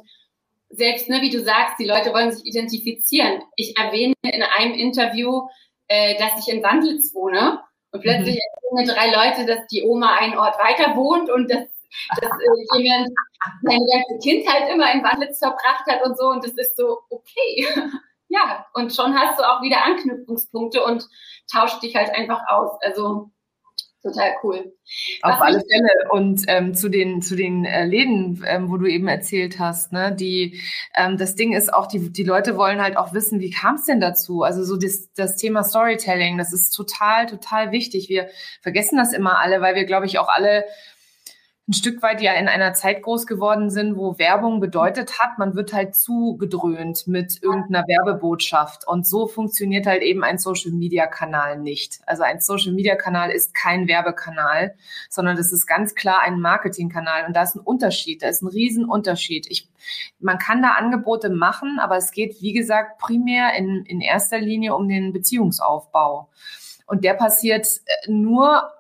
selbst, 0.69 1.09
ne, 1.09 1.23
wie 1.23 1.31
du 1.31 1.43
sagst, 1.43 1.79
die 1.79 1.87
Leute 1.87 2.13
wollen 2.13 2.33
sich 2.33 2.45
identifizieren. 2.45 3.43
Ich 3.57 3.79
erwähne 3.79 4.15
in 4.23 4.43
einem 4.43 4.75
Interview, 4.75 5.49
äh, 5.89 6.19
dass 6.19 6.47
ich 6.47 6.53
in 6.53 6.63
Wandlitz 6.63 7.15
wohne. 7.15 7.61
Und 7.93 8.03
plötzlich 8.03 8.35
mhm. 8.35 8.41
erzählen 8.75 8.75
mir 8.75 8.95
drei 8.95 9.07
Leute, 9.07 9.47
dass 9.47 9.67
die 9.69 9.85
Oma 9.85 10.17
einen 10.17 10.37
Ort 10.37 10.59
weiter 10.59 10.97
wohnt 10.97 11.31
und 11.31 11.51
dass, 11.51 11.65
dass 12.21 12.31
äh, 12.31 12.79
jemand 12.79 13.09
seine 13.63 13.87
ganze 13.91 14.19
Kindheit 14.23 14.71
immer 14.71 14.93
in 14.93 15.03
Wandlitz 15.03 15.39
verbracht 15.39 15.87
hat 15.87 16.05
und 16.05 16.19
so. 16.19 16.27
Und 16.27 16.45
das 16.45 16.53
ist 16.53 16.77
so, 16.77 16.99
okay 17.09 17.67
ja, 18.29 18.67
und 18.75 18.95
schon 18.95 19.15
hast 19.15 19.39
du 19.39 19.43
auch 19.45 19.63
wieder 19.63 19.85
Anknüpfungspunkte 19.85 20.83
und 20.85 21.07
tauscht 21.51 21.83
dich 21.83 21.95
halt 21.95 22.11
einfach 22.15 22.41
aus. 22.49 22.71
Also 22.83 23.31
total 24.05 24.35
cool. 24.43 24.73
Auf 25.23 25.33
Was 25.33 25.41
alle 25.41 25.61
Fälle. 25.61 26.11
Und 26.11 26.43
ähm, 26.47 26.75
zu 26.75 26.89
den 26.89 27.23
zu 27.23 27.37
den 27.37 27.65
äh, 27.65 27.87
Läden, 27.87 28.45
ähm, 28.47 28.71
wo 28.71 28.77
du 28.77 28.87
eben 28.87 29.09
erzählt 29.09 29.59
hast, 29.59 29.93
ne, 29.93 30.15
die 30.15 30.61
ähm, 30.95 31.17
das 31.17 31.35
Ding 31.35 31.55
ist 31.55 31.73
auch, 31.73 31.87
die 31.87 32.13
die 32.13 32.23
Leute 32.23 32.57
wollen 32.57 32.83
halt 32.83 32.97
auch 32.97 33.15
wissen, 33.15 33.41
wie 33.41 33.51
kam 33.51 33.77
es 33.77 33.87
denn 33.87 34.01
dazu? 34.01 34.43
Also 34.43 34.63
so 34.63 34.77
das, 34.77 35.13
das 35.15 35.37
Thema 35.37 35.65
Storytelling, 35.65 36.37
das 36.39 36.53
ist 36.53 36.71
total 36.71 37.27
total 37.27 37.73
wichtig. 37.73 38.09
Wir 38.09 38.29
vergessen 38.61 38.99
das 38.99 39.13
immer 39.13 39.39
alle, 39.39 39.61
weil 39.61 39.75
wir 39.75 39.87
glaube 39.87 40.07
ich 40.07 40.19
auch 40.19 40.29
alle 40.29 40.65
ein 41.67 41.73
Stück 41.73 42.03
weit 42.03 42.21
ja 42.21 42.35
in 42.35 42.47
einer 42.47 42.75
Zeit 42.75 43.03
groß 43.03 43.27
geworden 43.27 43.71
sind, 43.71 43.97
wo 43.97 44.19
Werbung 44.19 44.61
bedeutet 44.61 45.19
hat, 45.19 45.39
man 45.39 45.55
wird 45.55 45.73
halt 45.73 45.95
zugedröhnt 45.95 47.07
mit 47.07 47.43
irgendeiner 47.43 47.87
Werbebotschaft. 47.89 48.87
Und 48.87 49.07
so 49.07 49.27
funktioniert 49.27 49.87
halt 49.87 50.03
eben 50.03 50.23
ein 50.25 50.37
Social-Media-Kanal 50.37 51.59
nicht. 51.59 52.01
Also 52.05 52.23
ein 52.23 52.41
Social-Media-Kanal 52.41 53.31
ist 53.31 53.55
kein 53.55 53.89
Werbekanal, 53.89 54.75
sondern 55.09 55.39
das 55.39 55.53
ist 55.53 55.67
ganz 55.67 55.95
klar 55.95 56.21
ein 56.21 56.39
Marketing-Kanal. 56.39 57.25
Und 57.27 57.35
da 57.35 57.45
ist 57.45 57.55
ein 57.55 57.61
Unterschied, 57.61 58.23
da 58.23 58.29
ist 58.29 58.43
ein 58.43 58.49
Riesenunterschied. 58.49 59.47
Ich, 59.51 59.71
man 60.21 60.37
kann 60.39 60.61
da 60.61 60.73
Angebote 60.73 61.31
machen, 61.31 61.79
aber 61.81 61.97
es 61.97 62.11
geht, 62.11 62.43
wie 62.43 62.53
gesagt, 62.53 62.99
primär 62.99 63.55
in, 63.57 63.87
in 63.87 64.03
erster 64.03 64.39
Linie 64.39 64.75
um 64.75 64.87
den 64.87 65.15
Beziehungsaufbau. 65.15 66.29
Und 66.87 67.05
der 67.05 67.15
passiert 67.15 67.67
äh, 67.87 68.11
nur 68.11 68.71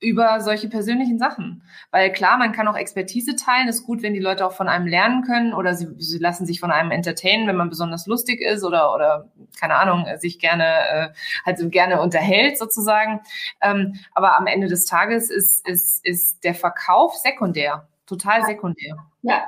über 0.00 0.40
solche 0.40 0.68
persönlichen 0.68 1.18
Sachen. 1.18 1.62
Weil 1.90 2.10
klar, 2.10 2.38
man 2.38 2.52
kann 2.52 2.66
auch 2.68 2.76
Expertise 2.76 3.36
teilen. 3.36 3.68
Ist 3.68 3.84
gut, 3.84 4.02
wenn 4.02 4.14
die 4.14 4.20
Leute 4.20 4.46
auch 4.46 4.52
von 4.52 4.68
einem 4.68 4.86
lernen 4.86 5.22
können 5.22 5.52
oder 5.52 5.74
sie, 5.74 5.88
sie 5.98 6.18
lassen 6.18 6.46
sich 6.46 6.58
von 6.58 6.70
einem 6.70 6.90
entertainen, 6.90 7.46
wenn 7.46 7.56
man 7.56 7.68
besonders 7.68 8.06
lustig 8.06 8.40
ist 8.40 8.64
oder, 8.64 8.94
oder 8.94 9.30
keine 9.58 9.76
Ahnung, 9.76 10.06
sich 10.18 10.38
gerne, 10.38 10.64
äh, 10.64 11.08
halt 11.44 11.58
so 11.58 11.68
gerne 11.68 12.00
unterhält 12.00 12.58
sozusagen. 12.58 13.20
Ähm, 13.60 14.00
aber 14.14 14.38
am 14.38 14.46
Ende 14.46 14.68
des 14.68 14.86
Tages 14.86 15.30
ist, 15.30 15.66
ist, 15.68 16.04
ist 16.04 16.44
der 16.44 16.54
Verkauf 16.54 17.14
sekundär. 17.16 17.86
Total 18.06 18.44
sekundär. 18.44 18.96
Ja. 19.22 19.44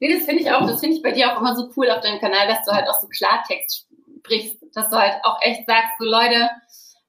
Nee, 0.00 0.12
das 0.12 0.24
finde 0.24 0.42
ich 0.42 0.50
auch, 0.50 0.66
das 0.66 0.80
finde 0.80 0.96
ich 0.96 1.02
bei 1.02 1.12
dir 1.12 1.32
auch 1.32 1.40
immer 1.40 1.54
so 1.54 1.70
cool 1.76 1.90
auf 1.90 2.00
deinem 2.00 2.20
Kanal, 2.20 2.48
dass 2.48 2.64
du 2.64 2.72
halt 2.72 2.88
auch 2.88 3.00
so 3.00 3.06
Klartext 3.08 3.86
sprichst, 4.18 4.56
dass 4.74 4.88
du 4.90 4.96
halt 4.96 5.14
auch 5.22 5.38
echt 5.42 5.66
sagst, 5.66 5.90
so 5.98 6.04
Leute, 6.04 6.50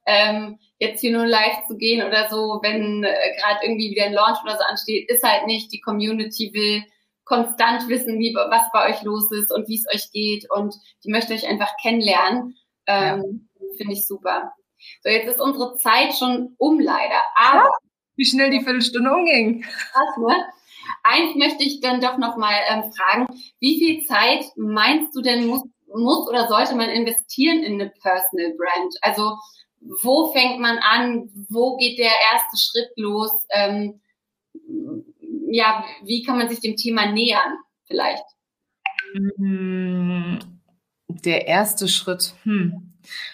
ähm, 0.05 0.59
jetzt 0.81 0.99
hier 0.99 1.15
nur 1.15 1.27
live 1.27 1.67
zu 1.67 1.77
gehen 1.77 2.05
oder 2.05 2.27
so, 2.29 2.59
wenn 2.63 3.03
äh, 3.03 3.35
gerade 3.37 3.59
irgendwie 3.63 3.91
wieder 3.91 4.05
ein 4.05 4.13
Launch 4.13 4.39
oder 4.43 4.57
so 4.57 4.63
ansteht, 4.63 5.09
ist 5.09 5.23
halt 5.23 5.45
nicht. 5.45 5.71
Die 5.71 5.79
Community 5.79 6.51
will 6.53 6.83
konstant 7.23 7.87
wissen, 7.87 8.17
wie, 8.17 8.33
was 8.33 8.63
bei 8.73 8.89
euch 8.89 9.03
los 9.03 9.31
ist 9.31 9.53
und 9.53 9.67
wie 9.69 9.77
es 9.77 9.85
euch 9.93 10.11
geht 10.11 10.49
und 10.49 10.73
die 11.03 11.11
möchte 11.11 11.33
euch 11.33 11.47
einfach 11.47 11.71
kennenlernen. 11.81 12.57
Ähm, 12.87 13.47
ja. 13.59 13.67
Finde 13.77 13.93
ich 13.93 14.07
super. 14.07 14.53
So, 15.03 15.09
jetzt 15.09 15.27
ist 15.27 15.39
unsere 15.39 15.77
Zeit 15.77 16.15
schon 16.15 16.55
um 16.57 16.79
leider, 16.79 17.21
aber... 17.35 17.69
Wie 18.15 18.25
schnell 18.25 18.49
die 18.49 18.61
Viertelstunde 18.61 19.11
umging. 19.11 19.61
Krass, 19.61 20.17
ne? 20.17 20.45
Eins 21.03 21.35
möchte 21.35 21.63
ich 21.63 21.79
dann 21.79 22.01
doch 22.01 22.17
nochmal 22.17 22.55
ähm, 22.67 22.91
fragen. 22.91 23.27
Wie 23.59 23.77
viel 23.77 24.03
Zeit 24.05 24.43
meinst 24.55 25.15
du 25.15 25.21
denn 25.21 25.45
muss, 25.45 25.63
muss 25.87 26.27
oder 26.27 26.47
sollte 26.47 26.75
man 26.75 26.89
investieren 26.89 27.59
in 27.63 27.79
eine 27.79 27.91
Personal 28.01 28.53
Brand? 28.57 28.93
Also 29.01 29.37
wo 29.81 30.31
fängt 30.31 30.59
man 30.59 30.77
an? 30.77 31.29
Wo 31.49 31.77
geht 31.77 31.97
der 31.97 32.11
erste 32.31 32.57
Schritt 32.57 32.91
los? 32.95 33.31
Ähm, 33.49 34.01
ja, 35.49 35.83
wie 36.03 36.23
kann 36.23 36.37
man 36.37 36.49
sich 36.49 36.59
dem 36.59 36.77
Thema 36.77 37.11
nähern 37.11 37.57
vielleicht? 37.85 38.23
Mm, 39.37 40.37
der 41.07 41.47
erste 41.47 41.87
Schritt. 41.87 42.33
Hm. 42.43 42.93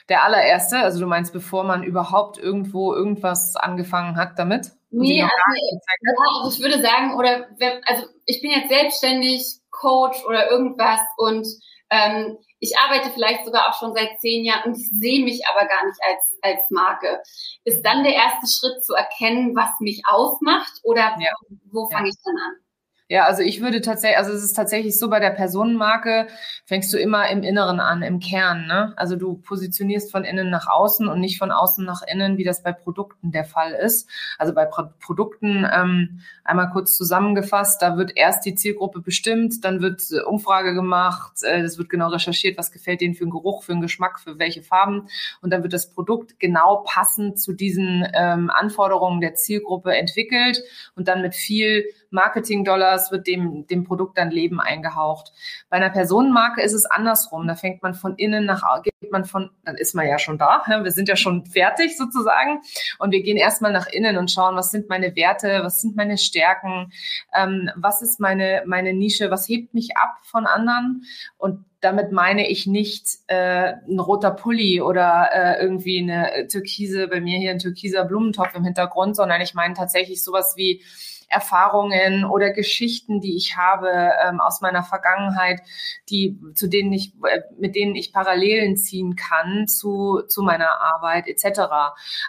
Der 0.10 0.24
allererste, 0.24 0.80
also 0.80 1.00
du 1.00 1.08
meinst, 1.08 1.34
bevor 1.34 1.64
man 1.64 1.84
überhaupt 1.84 2.38
irgendwo 2.38 2.94
irgendwas 2.94 3.56
angefangen 3.56 4.16
hat 4.16 4.40
damit? 4.40 4.72
Nee, 4.90 5.22
also, 5.22 5.34
ja, 5.36 6.14
also 6.44 6.56
ich 6.56 6.64
würde 6.64 6.82
sagen, 6.82 7.16
oder 7.18 7.48
also 7.86 8.08
ich 8.26 8.42
bin 8.42 8.52
jetzt 8.52 8.70
selbstständig, 8.70 9.60
Coach 9.70 10.24
oder 10.26 10.50
irgendwas 10.50 11.02
und 11.18 11.46
ähm, 11.90 12.38
ich 12.60 12.74
arbeite 12.80 13.12
vielleicht 13.12 13.46
sogar 13.46 13.70
auch 13.70 13.78
schon 13.78 13.94
seit 13.94 14.20
zehn 14.20 14.44
Jahren 14.46 14.72
und 14.72 14.78
ich 14.78 14.90
sehe 14.90 15.24
mich 15.24 15.42
aber 15.48 15.68
gar 15.68 15.86
nicht 15.86 16.00
als, 16.02 16.24
als 16.48 16.70
Marke. 16.70 17.22
Ist 17.64 17.84
dann 17.84 18.04
der 18.04 18.14
erste 18.14 18.48
Schritt 18.48 18.84
zu 18.84 18.94
erkennen, 18.94 19.56
was 19.56 19.70
mich 19.80 20.02
ausmacht 20.08 20.72
oder 20.84 21.16
ja. 21.20 21.32
wo 21.72 21.90
fange 21.90 22.08
ja. 22.08 22.14
ich 22.14 22.24
dann 22.24 22.36
an? 22.36 22.67
Ja, 23.10 23.24
also 23.24 23.42
ich 23.42 23.62
würde 23.62 23.80
tatsächlich, 23.80 24.18
also 24.18 24.34
es 24.34 24.44
ist 24.44 24.54
tatsächlich 24.54 25.00
so, 25.00 25.10
bei 25.10 25.22
der 25.22 25.30
Personenmarke 25.30 26.28
fängst 26.66 26.92
du 26.92 26.98
immer 26.98 27.30
im 27.30 27.42
Inneren 27.42 27.80
an, 27.80 28.02
im 28.02 28.20
Kern. 28.20 28.68
Ne? 28.68 28.92
Also 28.98 29.16
du 29.16 29.36
positionierst 29.36 30.12
von 30.12 30.26
innen 30.26 30.50
nach 30.50 30.68
außen 30.68 31.08
und 31.08 31.22
nicht 31.22 31.38
von 31.38 31.52
außen 31.52 31.86
nach 31.86 32.02
innen, 32.06 32.38
wie 32.38 32.44
das 32.44 32.64
bei 32.64 32.74
Produkten 32.74 33.32
der 33.32 33.46
Fall 33.46 33.72
ist. 33.72 34.10
Also 34.38 34.54
bei 34.54 34.66
Pro 34.66 34.90
Produkten, 35.00 35.66
ähm, 35.74 36.20
einmal 36.44 36.70
kurz 36.72 36.98
zusammengefasst, 36.98 37.82
da 37.82 37.96
wird 37.96 38.12
erst 38.18 38.46
die 38.46 38.56
Zielgruppe 38.56 39.00
bestimmt, 39.00 39.64
dann 39.64 39.82
wird 39.82 40.02
äh, 40.12 40.20
Umfrage 40.24 40.74
gemacht, 40.74 41.44
äh, 41.44 41.64
das 41.64 41.78
wird 41.78 41.88
genau 41.88 42.10
recherchiert, 42.10 42.58
was 42.58 42.74
gefällt 42.74 43.00
denen 43.00 43.14
für 43.14 43.24
einen 43.24 43.32
Geruch, 43.32 43.64
für 43.64 43.72
einen 43.72 43.82
Geschmack, 43.82 44.20
für 44.20 44.38
welche 44.38 44.64
Farben. 44.64 45.08
Und 45.42 45.52
dann 45.52 45.64
wird 45.64 45.72
das 45.72 45.90
Produkt 45.90 46.42
genau 46.42 46.84
passend 46.86 47.40
zu 47.40 47.54
diesen 47.54 48.06
ähm, 48.14 48.50
Anforderungen 48.50 49.22
der 49.22 49.36
Zielgruppe 49.36 49.96
entwickelt 49.96 50.62
und 50.96 51.08
dann 51.08 51.22
mit 51.22 51.36
viel 51.36 51.86
Marketing-Dollars 52.12 53.12
wird 53.12 53.28
dem, 53.28 53.68
dem 53.68 53.84
Produkt 53.84 54.18
dann 54.18 54.32
Leben 54.32 54.60
eingehaucht. 54.60 55.32
Bei 55.70 55.78
einer 55.78 55.90
Personenmarke 55.90 56.62
ist 56.62 56.74
es 56.74 56.86
andersrum. 56.86 57.48
Da 57.48 57.56
fängt 57.56 57.84
man 57.84 57.94
von 57.94 58.16
innen 58.16 58.46
nach, 58.46 58.64
geht 58.84 59.12
man 59.12 59.26
von, 59.26 59.50
dann 59.64 59.76
ist 59.76 59.96
man 59.96 60.08
ja 60.08 60.20
schon 60.20 60.38
da. 60.38 60.64
Wir 60.82 60.92
sind 60.92 61.10
ja 61.10 61.16
schon 61.16 61.46
fertig 61.46 61.98
sozusagen. 61.98 62.62
Und 63.00 63.12
wir 63.12 63.22
gehen 63.22 63.38
erstmal 63.38 63.72
nach 63.72 63.88
innen 63.88 64.18
und 64.18 64.32
schauen, 64.32 64.56
was 64.56 64.72
sind 64.72 64.90
meine 64.90 65.16
Werte, 65.16 65.60
was 65.64 65.82
sind 65.82 65.96
meine 65.96 66.18
Stärken, 66.18 66.92
ähm, 67.36 67.70
was 67.76 68.02
ist 68.02 68.20
meine, 68.20 68.64
meine 68.66 68.94
Nische, 68.94 69.32
was 69.32 69.48
hebt 69.48 69.74
mich 69.74 69.98
ab 69.98 70.18
von 70.24 70.46
anderen. 70.46 71.04
Und 71.38 71.66
damit 71.82 72.12
meine 72.12 72.50
ich 72.50 72.66
nicht 72.66 73.08
äh, 73.28 73.74
ein 73.88 74.00
roter 74.00 74.32
Pulli 74.32 74.82
oder 74.82 75.30
äh, 75.32 75.62
irgendwie 75.62 76.02
eine 76.02 76.48
türkise, 76.48 77.08
bei 77.08 77.22
mir 77.22 77.38
hier 77.38 77.52
ein 77.52 77.60
türkiser 77.60 78.04
Blumentopf 78.06 78.56
im 78.56 78.64
Hintergrund, 78.64 79.16
sondern 79.16 79.42
ich 79.42 79.54
meine 79.54 79.76
tatsächlich 79.76 80.24
sowas 80.24 80.56
wie 80.58 80.84
Erfahrungen 81.30 82.26
oder 82.26 82.52
Geschichten, 82.52 83.20
die 83.20 83.36
ich 83.36 83.58
habe 83.58 83.90
ähm, 84.26 84.40
aus 84.40 84.62
meiner 84.62 84.84
Vergangenheit, 84.84 85.62
die 86.10 86.40
zu 86.56 86.68
denen 86.68 86.94
ich 86.94 87.14
äh, 87.24 87.42
mit 87.58 87.76
denen 87.76 87.96
ich 87.96 88.14
Parallelen 88.14 88.78
ziehen 88.78 89.16
kann 89.16 89.68
zu 89.68 90.22
zu 90.28 90.42
meiner 90.42 90.82
Arbeit 90.82 91.28
etc. 91.28 91.62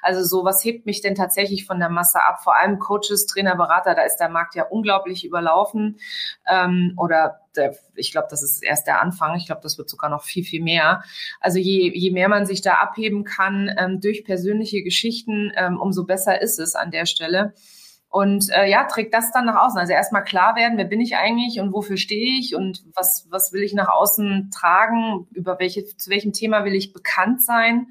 Also 0.02 0.24
so 0.24 0.44
was 0.44 0.64
hebt 0.64 0.86
mich 0.86 1.00
denn 1.00 1.14
tatsächlich 1.14 1.64
von 1.64 1.78
der 1.78 1.90
Masse 1.90 2.20
ab? 2.24 2.42
Vor 2.42 2.56
allem 2.56 2.78
Coaches, 2.78 3.26
Trainer, 3.26 3.56
Berater, 3.56 3.94
da 3.94 4.02
ist 4.02 4.16
der 4.16 4.28
Markt 4.28 4.54
ja 4.54 4.64
unglaublich 4.64 5.24
überlaufen 5.24 5.98
ähm, 6.48 6.94
oder 6.96 7.40
der, 7.56 7.76
ich 7.94 8.12
glaube, 8.12 8.28
das 8.30 8.42
ist 8.42 8.62
erst 8.62 8.86
der 8.86 9.00
Anfang. 9.02 9.36
Ich 9.36 9.46
glaube, 9.46 9.60
das 9.62 9.78
wird 9.78 9.90
sogar 9.90 10.08
noch 10.10 10.24
viel, 10.24 10.44
viel 10.44 10.62
mehr. 10.62 11.02
Also 11.40 11.58
je, 11.58 11.92
je 11.94 12.10
mehr 12.10 12.28
man 12.28 12.46
sich 12.46 12.62
da 12.62 12.74
abheben 12.74 13.24
kann 13.24 13.74
ähm, 13.78 14.00
durch 14.00 14.24
persönliche 14.24 14.82
Geschichten, 14.82 15.52
ähm, 15.56 15.78
umso 15.78 16.04
besser 16.04 16.40
ist 16.40 16.58
es 16.58 16.74
an 16.74 16.90
der 16.90 17.06
Stelle. 17.06 17.54
Und 18.10 18.48
äh, 18.50 18.68
ja, 18.68 18.84
trägt 18.84 19.12
das 19.12 19.32
dann 19.32 19.44
nach 19.44 19.66
außen. 19.66 19.78
Also 19.78 19.92
erstmal 19.92 20.24
klar 20.24 20.56
werden, 20.56 20.78
wer 20.78 20.86
bin 20.86 21.00
ich 21.00 21.16
eigentlich 21.16 21.60
und 21.60 21.72
wofür 21.72 21.98
stehe 21.98 22.38
ich 22.38 22.54
und 22.54 22.82
was, 22.94 23.26
was 23.30 23.52
will 23.52 23.62
ich 23.62 23.74
nach 23.74 23.88
außen 23.88 24.50
tragen, 24.50 25.26
über 25.32 25.58
welche, 25.58 25.84
zu 25.84 26.10
welchem 26.10 26.32
Thema 26.32 26.64
will 26.64 26.74
ich 26.74 26.92
bekannt 26.94 27.42
sein 27.42 27.88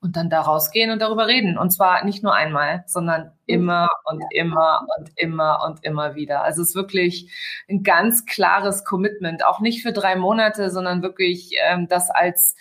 und 0.00 0.16
dann 0.16 0.30
da 0.30 0.42
rausgehen 0.42 0.90
und 0.92 1.02
darüber 1.02 1.26
reden. 1.26 1.58
Und 1.58 1.70
zwar 1.70 2.04
nicht 2.04 2.22
nur 2.22 2.34
einmal, 2.34 2.84
sondern 2.86 3.32
immer 3.46 3.88
und 4.04 4.22
immer 4.30 4.86
und 4.98 5.10
immer 5.16 5.64
und 5.66 5.84
immer 5.84 6.14
wieder. 6.14 6.44
Also 6.44 6.62
es 6.62 6.70
ist 6.70 6.74
wirklich 6.76 7.32
ein 7.68 7.82
ganz 7.82 8.26
klares 8.26 8.84
Commitment, 8.84 9.44
auch 9.44 9.60
nicht 9.60 9.82
für 9.82 9.92
drei 9.92 10.14
Monate, 10.14 10.70
sondern 10.70 11.02
wirklich 11.02 11.50
ähm, 11.60 11.88
das 11.88 12.10
als, 12.10 12.54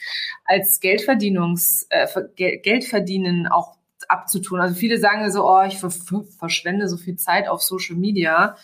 als 0.45 0.79
Geldverdienungs, 0.79 1.87
äh, 1.89 2.07
Geldverdienen 2.35 3.47
auch 3.47 3.77
abzutun. 4.09 4.59
Also 4.59 4.75
viele 4.75 4.97
sagen 4.97 5.29
so, 5.31 5.47
oh, 5.47 5.63
ich 5.63 5.79
ver 5.79 5.91
verschwende 6.37 6.87
so 6.87 6.97
viel 6.97 7.17
Zeit 7.17 7.47
auf 7.47 7.61
Social 7.61 7.95
Media. 7.95 8.55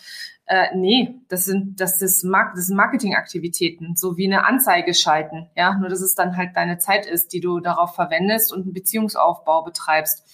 Äh, 0.46 0.76
nee, 0.76 1.20
das 1.28 1.46
sind, 1.46 1.80
das 1.80 2.02
ist, 2.02 2.22
Mark 2.22 2.54
das 2.54 2.66
sind 2.66 2.76
Marketingaktivitäten, 2.76 3.96
so 3.96 4.18
wie 4.18 4.26
eine 4.26 4.46
Anzeige 4.46 4.92
schalten. 4.92 5.48
Ja, 5.56 5.74
nur 5.78 5.88
dass 5.88 6.02
es 6.02 6.14
dann 6.14 6.36
halt 6.36 6.54
deine 6.54 6.78
Zeit 6.78 7.06
ist, 7.06 7.32
die 7.32 7.40
du 7.40 7.60
darauf 7.60 7.94
verwendest 7.94 8.52
und 8.52 8.62
einen 8.62 8.74
Beziehungsaufbau 8.74 9.62
betreibst. 9.62 10.24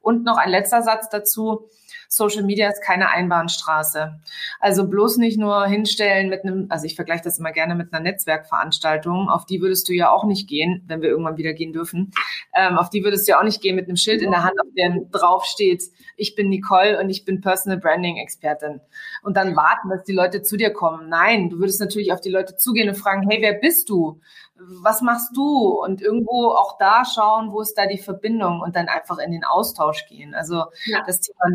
Und 0.00 0.24
noch 0.24 0.36
ein 0.36 0.50
letzter 0.50 0.82
Satz 0.82 1.08
dazu. 1.08 1.68
Social 2.16 2.42
Media 2.42 2.68
ist 2.68 2.82
keine 2.82 3.10
Einbahnstraße. 3.10 4.18
Also 4.60 4.88
bloß 4.88 5.18
nicht 5.18 5.38
nur 5.38 5.66
hinstellen 5.66 6.28
mit 6.28 6.44
einem, 6.44 6.66
also 6.70 6.86
ich 6.86 6.96
vergleiche 6.96 7.24
das 7.24 7.38
immer 7.38 7.52
gerne 7.52 7.74
mit 7.74 7.92
einer 7.92 8.02
Netzwerkveranstaltung, 8.02 9.28
auf 9.28 9.44
die 9.44 9.60
würdest 9.60 9.88
du 9.88 9.92
ja 9.92 10.10
auch 10.10 10.24
nicht 10.24 10.48
gehen, 10.48 10.82
wenn 10.86 11.02
wir 11.02 11.10
irgendwann 11.10 11.36
wieder 11.36 11.52
gehen 11.52 11.72
dürfen. 11.72 12.12
Ähm, 12.54 12.78
auf 12.78 12.90
die 12.90 13.04
würdest 13.04 13.28
du 13.28 13.32
ja 13.32 13.38
auch 13.38 13.44
nicht 13.44 13.60
gehen 13.60 13.76
mit 13.76 13.86
einem 13.86 13.96
Schild 13.96 14.22
in 14.22 14.30
der 14.30 14.44
Hand, 14.44 14.60
auf 14.60 14.72
dem 14.76 15.10
drauf 15.10 15.44
steht, 15.44 15.84
ich 16.16 16.34
bin 16.34 16.48
Nicole 16.48 16.98
und 16.98 17.10
ich 17.10 17.24
bin 17.24 17.40
Personal 17.40 17.78
Branding 17.78 18.16
Expertin. 18.16 18.80
Und 19.22 19.36
dann 19.36 19.54
warten, 19.54 19.90
dass 19.90 20.04
die 20.04 20.12
Leute 20.12 20.42
zu 20.42 20.56
dir 20.56 20.72
kommen. 20.72 21.08
Nein, 21.08 21.50
du 21.50 21.58
würdest 21.58 21.80
natürlich 21.80 22.12
auf 22.12 22.20
die 22.20 22.30
Leute 22.30 22.56
zugehen 22.56 22.88
und 22.88 22.96
fragen, 22.96 23.28
hey, 23.28 23.42
wer 23.42 23.52
bist 23.54 23.90
du? 23.90 24.20
was 24.58 25.02
machst 25.02 25.36
du? 25.36 25.68
Und 25.82 26.00
irgendwo 26.00 26.50
auch 26.52 26.78
da 26.78 27.04
schauen, 27.04 27.52
wo 27.52 27.60
ist 27.60 27.76
da 27.76 27.86
die 27.86 27.98
Verbindung 27.98 28.60
und 28.60 28.76
dann 28.76 28.88
einfach 28.88 29.18
in 29.18 29.30
den 29.30 29.44
Austausch 29.44 30.06
gehen. 30.08 30.34
Also 30.34 30.64
ja. 30.86 31.02
das 31.06 31.20
Thema 31.20 31.50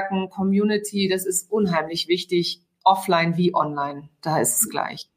Netzwerken, 0.00 0.30
Community, 0.30 1.08
das 1.08 1.26
ist 1.26 1.50
unheimlich 1.50 2.08
wichtig, 2.08 2.60
offline 2.84 3.36
wie 3.36 3.54
online. 3.54 4.08
Da 4.22 4.38
ist 4.38 4.62
es 4.62 4.70
gleich. 4.70 5.08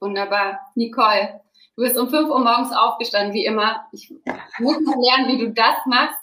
Wunderbar. 0.00 0.60
Nicole, 0.74 1.40
du 1.76 1.82
bist 1.82 1.98
um 1.98 2.08
5 2.08 2.28
Uhr 2.28 2.40
morgens 2.40 2.72
aufgestanden, 2.72 3.34
wie 3.34 3.44
immer. 3.44 3.86
Ich 3.92 4.12
muss 4.58 4.80
noch 4.80 4.96
lernen, 4.96 5.28
wie 5.28 5.38
du 5.38 5.52
das 5.52 5.76
machst. 5.86 6.18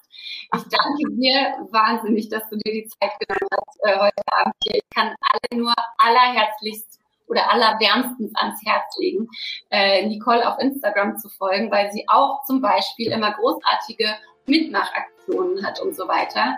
Ich 0.56 0.64
danke 0.64 1.16
dir 1.16 1.68
wahnsinnig, 1.72 2.30
dass 2.30 2.48
du 2.50 2.58
dir 2.58 2.74
die 2.74 2.88
Zeit 2.88 3.12
genommen 3.20 3.50
hast 3.52 3.80
äh, 3.84 4.00
heute 4.00 4.24
Abend 4.40 4.56
hier. 4.64 4.76
Ich 4.76 4.90
kann 4.94 5.16
alle 5.22 5.62
nur 5.62 5.74
allerherzlichst 5.98 7.00
oder 7.28 7.52
allerwärmstens 7.52 8.36
ans 8.36 8.60
Herz 8.66 8.98
legen, 8.98 9.28
äh, 9.70 10.06
Nicole 10.08 10.48
auf 10.48 10.60
Instagram 10.60 11.18
zu 11.18 11.30
folgen, 11.30 11.72
weil 11.72 11.92
sie 11.92 12.06
auch 12.08 12.44
zum 12.46 12.62
Beispiel 12.62 13.12
immer 13.12 13.32
großartige 13.34 14.16
Mitmachaktionen 14.48 15.64
hat 15.64 15.80
und 15.80 15.96
so 15.96 16.08
weiter. 16.08 16.58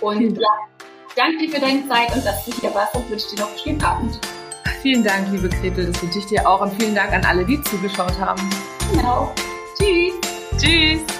Und 0.00 0.38
ja, 0.38 0.48
danke 1.16 1.38
dir 1.38 1.54
für 1.54 1.60
deine 1.60 1.86
Zeit 1.88 2.14
und 2.14 2.24
dass 2.24 2.44
du 2.44 2.52
hier 2.52 2.74
warst 2.74 2.94
und 2.94 3.10
wünsche 3.10 3.34
dir 3.34 3.42
noch 3.42 3.48
einen 3.48 3.58
schönen 3.58 3.82
Abend. 3.82 4.20
Vielen 4.82 5.04
Dank, 5.04 5.30
liebe 5.30 5.48
Gretel, 5.48 5.92
das 5.92 6.02
wünsche 6.02 6.18
ich 6.20 6.26
dir 6.26 6.48
auch 6.48 6.60
und 6.60 6.72
vielen 6.80 6.94
Dank 6.94 7.12
an 7.12 7.24
alle, 7.24 7.44
die 7.44 7.60
zugeschaut 7.62 8.18
haben. 8.18 8.42
Genau. 8.92 9.34
Tschüss. 9.76 10.14
Tschüss. 10.58 11.19